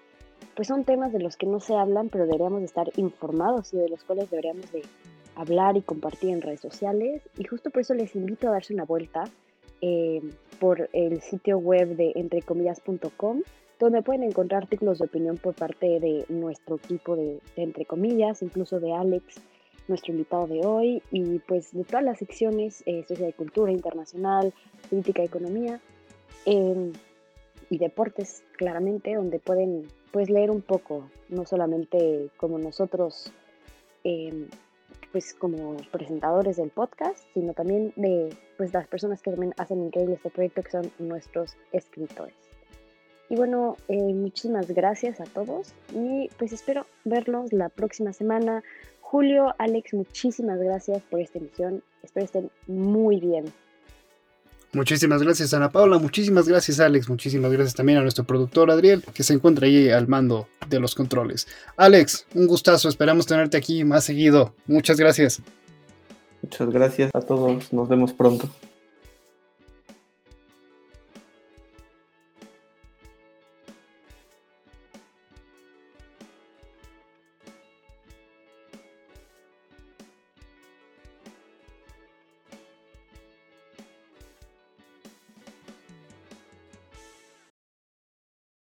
pues 0.55 0.69
son 0.69 0.85
temas 0.85 1.13
de 1.13 1.19
los 1.19 1.37
que 1.37 1.47
no 1.47 1.59
se 1.59 1.75
hablan, 1.75 2.09
pero 2.09 2.27
deberíamos 2.27 2.61
de 2.61 2.67
estar 2.67 2.89
informados 2.97 3.75
y 3.75 3.79
de 3.79 3.89
los 3.89 4.05
cuales 4.05 4.31
deberíamos 4.31 4.71
de 4.71 4.83
hablar 5.35 5.77
y 5.77 5.83
compartir 5.83 6.31
en 6.31 6.41
redes 6.41 6.61
sociales. 6.61 7.29
Y 7.37 7.43
justo 7.43 7.71
por 7.71 7.81
eso 7.81 7.95
les 7.95 8.15
invito 8.15 8.47
a 8.47 8.53
darse 8.53 8.75
una 8.75 8.85
vuelta 8.85 9.25
eh, 9.81 10.21
por 10.59 10.89
el 10.93 11.21
sitio 11.21 11.59
web 11.59 11.97
de 11.97 12.13
entrecomillas.com 12.15 13.43
donde 13.79 14.03
pueden 14.03 14.25
encontrar 14.25 14.65
artículos 14.65 14.99
de 14.99 15.05
opinión 15.05 15.37
por 15.37 15.55
parte 15.55 16.01
de 16.01 16.25
nuestro 16.29 16.77
equipo 16.77 17.17
de, 17.17 17.41
entre 17.57 17.85
comillas, 17.85 18.43
incluso 18.43 18.81
de 18.81 18.93
Alex, 18.93 19.41
nuestro 19.87 20.13
invitado 20.13 20.47
de 20.47 20.67
hoy, 20.67 21.03
y 21.13 21.39
pues 21.41 21.73
de 21.73 21.85
todas 21.85 22.05
las 22.05 22.19
secciones, 22.19 22.83
eh, 22.87 23.05
Sociedad 23.07 23.31
y 23.31 23.33
Cultura 23.35 23.73
Internacional, 23.73 24.53
Política 24.91 25.23
y 25.23 25.27
Economía, 25.27 25.81
em, 26.45 26.93
y 27.71 27.79
Deportes, 27.79 28.43
claramente, 28.57 29.15
donde 29.15 29.39
pueden 29.39 29.87
pues 30.11 30.31
leer 30.31 30.51
un 30.51 30.63
poco, 30.63 31.09
no 31.29 31.45
solamente 31.45 32.31
como 32.37 32.59
nosotros, 32.59 33.33
em, 34.05 34.49
pues 35.13 35.35
como 35.35 35.77
presentadores 35.91 36.57
del 36.57 36.71
podcast, 36.71 37.25
sino 37.35 37.55
también 37.55 37.93
de 37.97 38.37
pues 38.57 38.73
las 38.73 38.87
personas 38.87 39.23
que 39.23 39.31
también 39.31 39.55
hacen 39.57 39.83
increíble 39.83 40.15
este 40.15 40.31
proyecto, 40.31 40.63
que 40.63 40.71
son 40.71 40.93
nuestros 40.99 41.57
escritores. 41.73 42.35
Y 43.31 43.37
bueno, 43.37 43.77
eh, 43.89 44.15
muchísimas 44.15 44.71
gracias 44.71 45.21
a 45.21 45.25
todos 45.25 45.75
y 45.95 46.31
pues 46.39 46.53
espero 46.53 46.87
verlos 47.05 47.53
la 47.53 47.69
próxima 47.69 48.13
semana. 48.13 48.63
Julio, 49.01 49.55
Alex, 49.59 49.95
muchísimas 49.95 50.59
gracias 50.59 51.03
por 51.11 51.21
esta 51.21 51.39
emisión. 51.39 51.83
Espero 52.03 52.25
estén 52.25 52.51
muy 52.67 53.21
bien. 53.21 53.45
Muchísimas 54.73 55.23
gracias 55.23 55.55
Ana 55.55 55.71
Paula, 55.71 55.99
muchísimas 55.99 56.47
gracias 56.47 56.79
Alex, 56.79 57.09
muchísimas 57.09 57.51
gracias 57.51 57.75
también 57.75 57.99
a 57.99 58.03
nuestro 58.03 58.25
productor 58.25 58.71
Adriel 58.71 59.03
que 59.15 59.23
se 59.23 59.33
encuentra 59.33 59.67
ahí 59.67 59.89
al 59.89 60.09
mando 60.09 60.47
de 60.69 60.79
los 60.79 60.95
controles. 60.95 61.49
Alex, 61.77 62.27
un 62.35 62.47
gustazo, 62.47 62.89
esperamos 62.89 63.27
tenerte 63.27 63.57
aquí 63.57 63.83
más 63.85 64.05
seguido. 64.05 64.55
Muchas 64.67 64.99
gracias. 64.99 65.41
Muchas 66.43 66.71
gracias 66.71 67.11
a 67.15 67.21
todos, 67.21 67.73
nos 67.73 67.89
vemos 67.89 68.13
pronto. 68.13 68.49